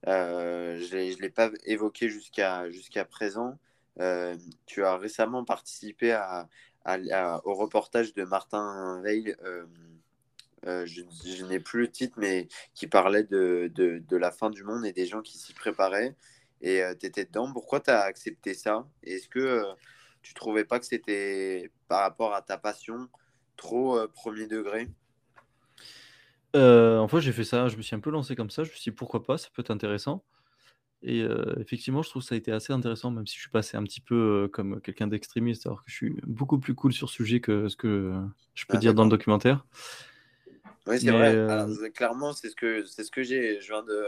je 0.05 0.95
ne 0.95 1.21
l'ai 1.21 1.29
pas 1.29 1.49
évoqué 1.65 2.09
jusqu'à 2.09 3.05
présent 3.09 3.57
Tu 4.65 4.83
as 4.83 4.97
récemment 4.97 5.43
participé 5.43 6.11
à, 6.13 6.47
au 7.45 7.53
reportage 7.53 8.13
de 8.13 8.23
Martin 8.23 9.01
Veil 9.03 9.35
je, 10.65 11.45
n'ai 11.45 11.59
plus 11.59 11.81
le 11.81 11.91
titre, 11.91 12.15
mais 12.17 12.47
qui 12.73 12.87
parlait 12.87 13.23
de, 13.23 13.71
de, 13.75 14.17
la 14.17 14.31
fin 14.31 14.49
du 14.49 14.63
monde 14.63 14.85
et 14.85 14.93
des 14.93 15.05
gens 15.05 15.21
qui 15.21 15.37
s'y 15.37 15.53
préparaient. 15.53 16.15
Et 16.61 16.81
euh, 16.81 16.93
tu 16.97 17.05
étais 17.05 17.25
dedans. 17.25 17.51
Pourquoi 17.51 17.79
tu 17.79 17.89
as 17.89 18.01
accepté 18.01 18.53
ça? 18.53 18.87
Est-ce 19.03 19.27
que 19.27 19.39
euh, 19.39 19.73
tu 20.21 20.33
trouvais 20.33 20.63
pas 20.63 20.79
que 20.79 20.85
c'était 20.85 21.71
par 21.87 22.01
rapport 22.01 22.33
à 22.33 22.41
ta 22.41 22.57
passion 22.57 23.09
trop 23.57 23.99
premier 24.13 24.47
degré? 24.47 24.87
En 26.55 27.07
fait, 27.07 27.19
j'ai 27.19 27.33
fait 27.33 27.43
ça. 27.43 27.67
Je 27.67 27.75
me 27.75 27.81
suis 27.81 27.95
un 27.95 27.99
peu 27.99 28.11
lancé 28.11 28.35
comme 28.35 28.49
ça. 28.49 28.63
Je 28.63 28.69
me 28.69 28.75
suis 28.75 28.91
dit 28.91 28.95
pourquoi 28.95 29.23
pas, 29.23 29.37
ça 29.37 29.49
peut 29.53 29.61
être 29.61 29.71
intéressant. 29.71 30.23
Et 31.05 31.27
effectivement, 31.59 32.01
je 32.01 32.09
trouve 32.09 32.21
que 32.21 32.29
ça 32.29 32.35
a 32.35 32.37
été 32.37 32.53
assez 32.53 32.71
intéressant, 32.71 33.11
même 33.11 33.27
si 33.27 33.35
je 33.35 33.41
suis 33.41 33.49
passé 33.49 33.75
un 33.75 33.83
petit 33.83 33.99
peu 33.99 34.49
comme 34.53 34.79
quelqu'un 34.79 35.07
d'extrémiste, 35.07 35.65
alors 35.65 35.83
que 35.83 35.91
je 35.91 35.95
suis 35.95 36.15
beaucoup 36.25 36.59
plus 36.59 36.75
cool 36.75 36.93
sur 36.93 37.09
ce 37.09 37.15
sujet 37.15 37.41
que 37.41 37.67
ce 37.67 37.75
que 37.75 38.13
je 38.53 38.65
peux 38.65 38.77
ah, 38.77 38.79
dire 38.79 38.93
dans 38.93 39.03
le 39.03 39.09
documentaire. 39.09 39.65
Oui, 40.87 40.99
c'est 40.99 41.11
vrai. 41.11 41.35
Euh, 41.35 41.89
clairement, 41.89 42.33
c'est 42.33 42.49
ce 42.49 42.55
que, 42.55 42.83
c'est 42.85 43.03
ce 43.03 43.11
que 43.11 43.23
j'ai, 43.23 43.61
je 43.61 43.67
viens 43.67 43.83
de, 43.83 44.05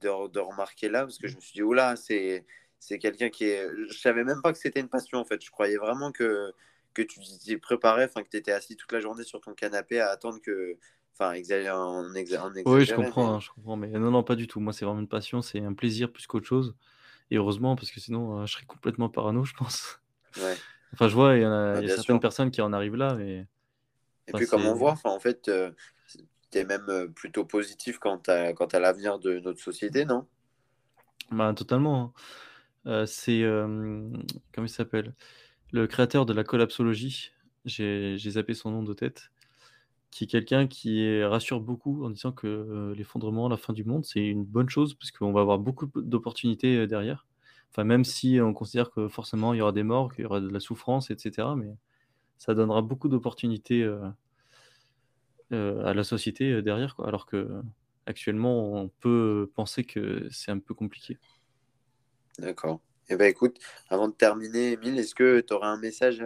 de, 0.00 0.28
de, 0.28 0.38
remarquer 0.40 0.88
là, 0.88 1.00
parce 1.00 1.18
que 1.18 1.28
je 1.28 1.36
me 1.36 1.40
suis 1.40 1.54
dit, 1.54 1.62
oula, 1.62 1.96
c'est, 1.96 2.44
c'est 2.78 2.98
quelqu'un 2.98 3.30
qui 3.30 3.44
est. 3.44 3.68
Je 3.88 3.98
savais 3.98 4.24
même 4.24 4.40
pas 4.42 4.52
que 4.52 4.58
c'était 4.58 4.80
une 4.80 4.88
passion, 4.88 5.18
en 5.18 5.24
fait. 5.24 5.44
Je 5.44 5.50
croyais 5.50 5.76
vraiment 5.76 6.12
que, 6.12 6.52
que 6.94 7.02
tu 7.02 7.20
t'y 7.20 7.56
préparais, 7.56 8.04
enfin, 8.04 8.22
que 8.22 8.28
tu 8.28 8.36
étais 8.36 8.52
assis 8.52 8.76
toute 8.76 8.92
la 8.92 9.00
journée 9.00 9.24
sur 9.24 9.40
ton 9.40 9.54
canapé 9.54 10.00
à 10.00 10.10
attendre 10.10 10.40
que. 10.40 10.76
Enfin, 11.20 11.32
exagérer 11.32 11.72
en, 11.72 12.04
Oui, 12.64 12.84
je 12.84 12.94
comprends, 12.94 13.34
hein, 13.34 13.40
je 13.40 13.50
comprends. 13.50 13.76
Mais 13.76 13.88
non, 13.88 14.12
non, 14.12 14.22
pas 14.22 14.36
du 14.36 14.46
tout. 14.46 14.60
Moi, 14.60 14.72
c'est 14.72 14.84
vraiment 14.84 15.00
une 15.00 15.08
passion, 15.08 15.42
c'est 15.42 15.58
un 15.58 15.72
plaisir 15.72 16.12
plus 16.12 16.28
qu'autre 16.28 16.46
chose. 16.46 16.76
Et 17.32 17.36
heureusement, 17.36 17.74
parce 17.74 17.90
que 17.90 17.98
sinon, 17.98 18.38
euh, 18.38 18.46
je 18.46 18.52
serais 18.52 18.66
complètement 18.66 19.08
parano, 19.08 19.44
je 19.44 19.52
pense. 19.54 20.00
Ouais. 20.36 20.54
Enfin, 20.94 21.08
je 21.08 21.14
vois, 21.14 21.34
il 21.34 21.42
y, 21.42 21.44
a, 21.44 21.80
bah, 21.80 21.88
certaines 21.88 22.20
personnes 22.20 22.52
qui 22.52 22.62
en 22.62 22.72
arrivent 22.72 22.94
là, 22.94 23.14
mais 23.14 23.46
et 24.28 24.32
puis, 24.32 24.46
comme 24.46 24.66
on 24.66 24.74
voit, 24.74 24.94
en 25.04 25.18
fait, 25.18 25.48
euh, 25.48 25.70
tu 26.50 26.58
es 26.58 26.64
même 26.64 26.86
euh, 26.88 27.08
plutôt 27.08 27.44
positif 27.44 27.98
quant 27.98 28.20
à, 28.28 28.52
quant 28.52 28.66
à 28.66 28.78
l'avenir 28.78 29.18
de 29.18 29.38
notre 29.38 29.60
société, 29.60 30.04
non? 30.04 30.26
Bah, 31.30 31.52
Totalement. 31.54 32.02
Hein. 32.02 32.12
Euh, 32.86 33.06
c'est. 33.06 33.40
comment 33.42 34.66
il 34.66 34.68
s'appelle? 34.68 35.14
Le 35.72 35.86
créateur 35.86 36.26
de 36.26 36.32
la 36.32 36.44
collapsologie, 36.44 37.32
j'ai 37.64 38.18
zappé 38.18 38.54
son 38.54 38.70
nom 38.70 38.82
de 38.82 38.94
tête, 38.94 39.30
qui 40.10 40.24
est 40.24 40.26
quelqu'un 40.26 40.66
qui 40.66 41.22
rassure 41.22 41.60
beaucoup 41.60 42.04
en 42.04 42.10
disant 42.10 42.32
que 42.32 42.94
l'effondrement, 42.96 43.48
la 43.48 43.58
fin 43.58 43.72
du 43.72 43.84
monde, 43.84 44.04
c'est 44.06 44.24
une 44.26 44.44
bonne 44.44 44.70
chose, 44.70 44.94
parce 44.94 45.10
qu'on 45.10 45.32
va 45.32 45.42
avoir 45.42 45.58
beaucoup 45.58 45.90
d'opportunités 45.94 46.86
derrière. 46.86 47.26
Enfin, 47.70 47.84
même 47.84 48.04
si 48.04 48.40
on 48.40 48.54
considère 48.54 48.90
que 48.90 49.08
forcément 49.08 49.52
il 49.52 49.58
y 49.58 49.60
aura 49.60 49.72
des 49.72 49.82
morts, 49.82 50.14
qu'il 50.14 50.22
y 50.22 50.26
aura 50.26 50.40
de 50.40 50.48
la 50.48 50.60
souffrance, 50.60 51.10
etc. 51.10 51.48
Mais 51.54 51.76
ça 52.38 52.54
donnera 52.54 52.82
beaucoup 52.82 53.08
d'opportunités 53.08 53.82
euh, 53.82 54.08
euh, 55.52 55.84
à 55.84 55.92
la 55.92 56.04
société 56.04 56.52
euh, 56.52 56.62
derrière, 56.62 56.94
quoi. 56.94 57.08
alors 57.08 57.26
que 57.26 57.62
actuellement, 58.06 58.72
on 58.72 58.88
peut 58.88 59.50
penser 59.54 59.84
que 59.84 60.28
c'est 60.30 60.50
un 60.50 60.58
peu 60.58 60.72
compliqué. 60.72 61.18
D'accord. 62.38 62.80
Eh 63.10 63.16
ben, 63.16 63.26
écoute, 63.26 63.58
avant 63.90 64.08
de 64.08 64.14
terminer, 64.14 64.72
Emile, 64.72 64.98
est-ce 64.98 65.14
que 65.14 65.40
tu 65.40 65.52
aurais 65.52 65.66
un 65.66 65.78
message 65.78 66.22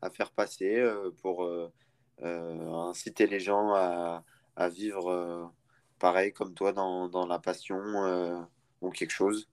à, 0.00 0.10
faire 0.10 0.30
passer 0.30 0.82
pour 1.20 1.46
inciter 2.22 3.26
les 3.26 3.40
gens 3.40 3.74
à, 3.74 4.22
vivre 4.70 5.52
pareil 5.98 6.32
comme 6.32 6.54
toi 6.54 6.72
dans, 6.72 7.08
dans 7.08 7.26
la 7.26 7.38
passion 7.38 7.78
ou 8.80 8.90
quelque 8.90 9.10
chose? 9.10 9.49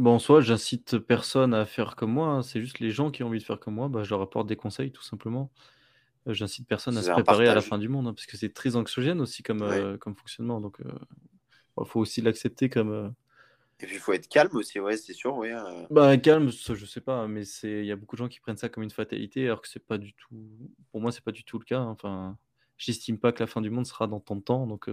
Bon, 0.00 0.18
soit 0.18 0.40
j'incite 0.40 0.96
personne 0.96 1.52
à 1.52 1.66
faire 1.66 1.94
comme 1.94 2.12
moi, 2.12 2.28
hein, 2.28 2.42
c'est 2.42 2.58
juste 2.62 2.78
les 2.78 2.90
gens 2.90 3.10
qui 3.10 3.22
ont 3.22 3.26
envie 3.26 3.38
de 3.38 3.44
faire 3.44 3.60
comme 3.60 3.74
moi, 3.74 3.88
bah, 3.88 4.02
je 4.02 4.08
leur 4.08 4.22
apporte 4.22 4.46
des 4.46 4.56
conseils 4.56 4.92
tout 4.92 5.02
simplement. 5.02 5.50
Euh, 6.26 6.32
j'incite 6.32 6.66
personne 6.66 6.96
à 6.96 7.02
se 7.02 7.10
préparer 7.10 7.46
à 7.48 7.54
la 7.54 7.60
fin 7.60 7.76
du 7.76 7.90
monde, 7.90 8.08
hein, 8.08 8.14
parce 8.14 8.24
que 8.24 8.38
c'est 8.38 8.54
très 8.54 8.76
anxiogène 8.76 9.20
aussi 9.20 9.42
comme, 9.42 9.60
euh, 9.60 9.98
comme 9.98 10.16
fonctionnement. 10.16 10.58
Donc, 10.62 10.78
il 10.80 10.86
euh, 10.86 11.84
faut 11.84 12.00
aussi 12.00 12.22
l'accepter 12.22 12.70
comme. 12.70 13.14
Et 13.80 13.86
puis 13.86 13.96
il 13.96 13.98
faut 13.98 14.14
être 14.14 14.26
calme 14.26 14.56
aussi, 14.56 14.80
ouais, 14.80 14.96
c'est 14.96 15.12
sûr, 15.12 15.36
oui. 15.36 15.50
Bah, 15.90 16.16
calme, 16.16 16.50
ça, 16.50 16.74
je 16.74 16.86
sais 16.86 17.02
pas, 17.02 17.28
mais 17.28 17.44
c'est 17.44 17.80
il 17.80 17.84
y 17.84 17.92
a 17.92 17.96
beaucoup 17.96 18.16
de 18.16 18.20
gens 18.20 18.28
qui 18.28 18.40
prennent 18.40 18.56
ça 18.56 18.70
comme 18.70 18.84
une 18.84 18.90
fatalité, 18.90 19.44
alors 19.44 19.60
que 19.60 19.68
c'est 19.68 19.84
pas 19.84 19.98
du 19.98 20.14
tout. 20.14 20.34
Pour 20.92 21.02
moi, 21.02 21.12
c'est 21.12 21.24
pas 21.24 21.32
du 21.32 21.44
tout 21.44 21.58
le 21.58 21.66
cas. 21.66 21.80
Hein. 21.80 21.90
Enfin, 21.90 22.38
j'estime 22.78 23.18
pas 23.18 23.32
que 23.32 23.42
la 23.42 23.46
fin 23.46 23.60
du 23.60 23.68
monde 23.68 23.84
sera 23.84 24.06
dans 24.06 24.20
tant 24.20 24.36
de 24.36 24.40
temps, 24.40 24.66
donc 24.66 24.88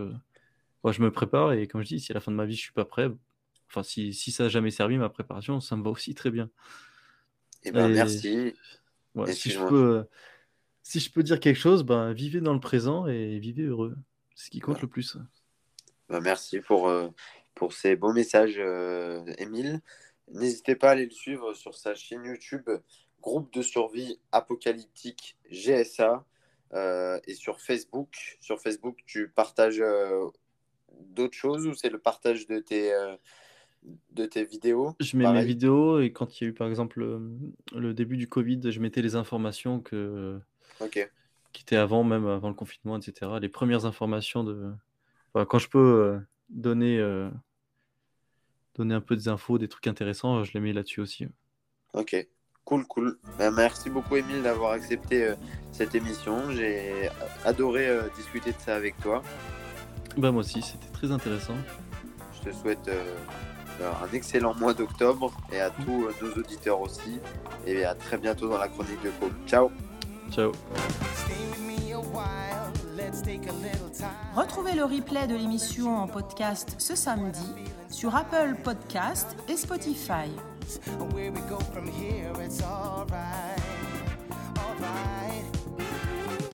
moi, 0.84 0.92
je 0.92 1.02
me 1.02 1.12
prépare 1.12 1.54
et 1.54 1.66
comme 1.66 1.82
je 1.82 1.88
dis, 1.88 2.02
si 2.02 2.12
à 2.12 2.16
la 2.16 2.20
fin 2.20 2.32
de 2.34 2.36
ma 2.36 2.46
vie 2.46 2.58
je 2.58 2.62
suis 2.62 2.74
pas 2.74 2.84
prêt, 2.84 3.10
Enfin, 3.70 3.84
si, 3.84 4.14
si 4.14 4.32
ça 4.32 4.44
n'a 4.44 4.50
jamais 4.50 4.72
servi 4.72 4.98
ma 4.98 5.10
préparation, 5.10 5.60
ça 5.60 5.76
me 5.76 5.84
va 5.84 5.90
aussi 5.90 6.16
très 6.16 6.32
bien. 6.32 6.50
Eh 7.64 7.72
ben, 7.72 7.90
merci. 7.90 8.54
si, 9.28 9.50
je 9.50 9.60
peux, 9.68 10.06
si 10.84 11.00
je 11.00 11.12
peux 11.12 11.24
dire 11.24 11.40
quelque 11.40 11.60
chose, 11.60 11.84
ben, 11.84 12.14
vivez 12.14 12.40
dans 12.40 12.54
le 12.54 12.60
présent 12.60 13.08
et 13.08 13.40
vivez 13.40 13.64
heureux. 13.64 13.96
C'est 14.36 14.46
ce 14.46 14.50
qui 14.52 14.60
compte 14.60 14.82
le 14.82 14.88
plus. 14.88 15.18
Ben, 16.10 16.22
merci 16.22 16.62
pour, 16.62 16.88
euh, 16.88 17.10
pour 17.56 17.74
ces 17.74 17.96
beaux 17.96 18.14
messages, 18.14 18.56
euh, 18.58 19.26
Émile. 19.38 19.82
N'hésitez 20.30 20.76
pas 20.76 20.90
à 20.90 20.92
aller 20.92 21.06
le 21.06 21.12
suivre 21.12 21.54
sur 21.54 21.76
sa 21.76 21.96
chaîne 21.96 22.24
YouTube, 22.24 22.70
Groupe 23.22 23.52
de 23.52 23.62
survie 23.62 24.20
apocalyptique 24.32 25.38
GSA. 25.52 26.24
Euh, 26.74 27.20
et 27.26 27.34
sur 27.34 27.60
Facebook, 27.60 28.38
sur 28.40 28.62
Facebook, 28.62 29.00
tu 29.06 29.30
partages 29.30 29.84
d'autres 30.94 31.36
choses 31.36 31.66
ou 31.66 31.74
c'est 31.74 31.90
le 31.90 32.00
partage 32.00 32.46
de 32.48 32.60
tes, 32.60 32.94
de 34.12 34.26
tes 34.26 34.44
vidéos 34.44 34.96
Je 35.00 35.18
mets 35.18 35.32
mes 35.32 35.46
vidéos 35.46 36.00
et 36.00 36.12
quand 36.12 36.40
il 36.40 36.44
y 36.44 36.48
a 36.48 36.50
eu 36.50 36.54
par 36.54 36.68
exemple 36.68 37.00
le, 37.76 37.94
début 37.94 38.18
du 38.18 38.28
Covid, 38.28 38.72
je 38.72 38.80
mettais 38.80 39.02
les 39.02 39.16
informations 39.16 39.80
que, 39.80 40.40
qui 41.54 41.64
étaient 41.64 41.76
avant, 41.76 42.04
même 42.04 42.28
avant 42.28 42.50
le 42.50 42.54
confinement, 42.54 42.98
etc. 42.98 43.32
Les 43.42 43.50
premières 43.50 43.86
informations 43.86 44.44
de. 44.44 44.72
quand 45.34 45.60
je 45.60 45.70
peux 45.70 45.80
euh, 45.80 46.20
donner, 46.50 47.00
euh, 47.00 47.30
donner 48.76 48.96
un 48.96 49.02
peu 49.02 49.16
des 49.16 49.28
infos, 49.28 49.58
des 49.58 49.68
trucs 49.68 49.88
intéressants, 49.88 50.44
je 50.44 50.54
les 50.54 50.60
mets 50.60 50.74
là-dessus 50.74 51.02
aussi. 51.02 51.28
Ok, 51.94 52.16
cool, 52.64 52.86
cool. 52.88 53.18
Ben, 53.38 53.52
merci 53.52 53.90
beaucoup, 53.90 54.16
Émile, 54.18 54.44
d'avoir 54.44 54.72
accepté 54.72 55.24
euh, 55.24 55.36
cette 55.72 55.96
émission. 55.96 56.52
J'ai 56.52 57.10
adoré 57.44 57.90
discuter 58.16 58.52
de 58.52 58.60
ça 58.60 58.76
avec 58.76 58.98
toi. 59.02 59.24
Bah, 60.18 60.32
moi 60.32 60.42
aussi, 60.42 60.62
c'était 60.62 60.92
très 60.92 61.12
intéressant. 61.12 61.56
Je 62.34 62.50
te 62.50 62.56
souhaite 62.56 62.90
un 63.86 64.14
excellent 64.14 64.54
mois 64.56 64.74
d'octobre 64.74 65.32
et 65.52 65.60
à 65.60 65.70
tous 65.70 66.06
euh, 66.06 66.14
nos 66.22 66.42
auditeurs 66.42 66.82
aussi. 66.82 67.20
Et 67.66 67.86
à 67.86 67.96
très 67.96 68.18
bientôt 68.18 68.50
dans 68.50 68.58
la 68.58 68.68
chronique 68.68 69.02
de 69.04 69.10
Paul. 69.12 69.32
Ciao. 69.48 69.72
Ciao. 70.32 70.52
Retrouvez 74.36 74.74
le 74.74 74.84
replay 74.84 75.28
de 75.28 75.36
l'émission 75.36 75.98
en 75.98 76.08
podcast 76.08 76.76
ce 76.78 76.96
samedi 76.96 77.48
sur 77.90 78.16
Apple 78.16 78.56
Podcast 78.64 79.36
et 79.48 79.56
Spotify. 79.56 80.30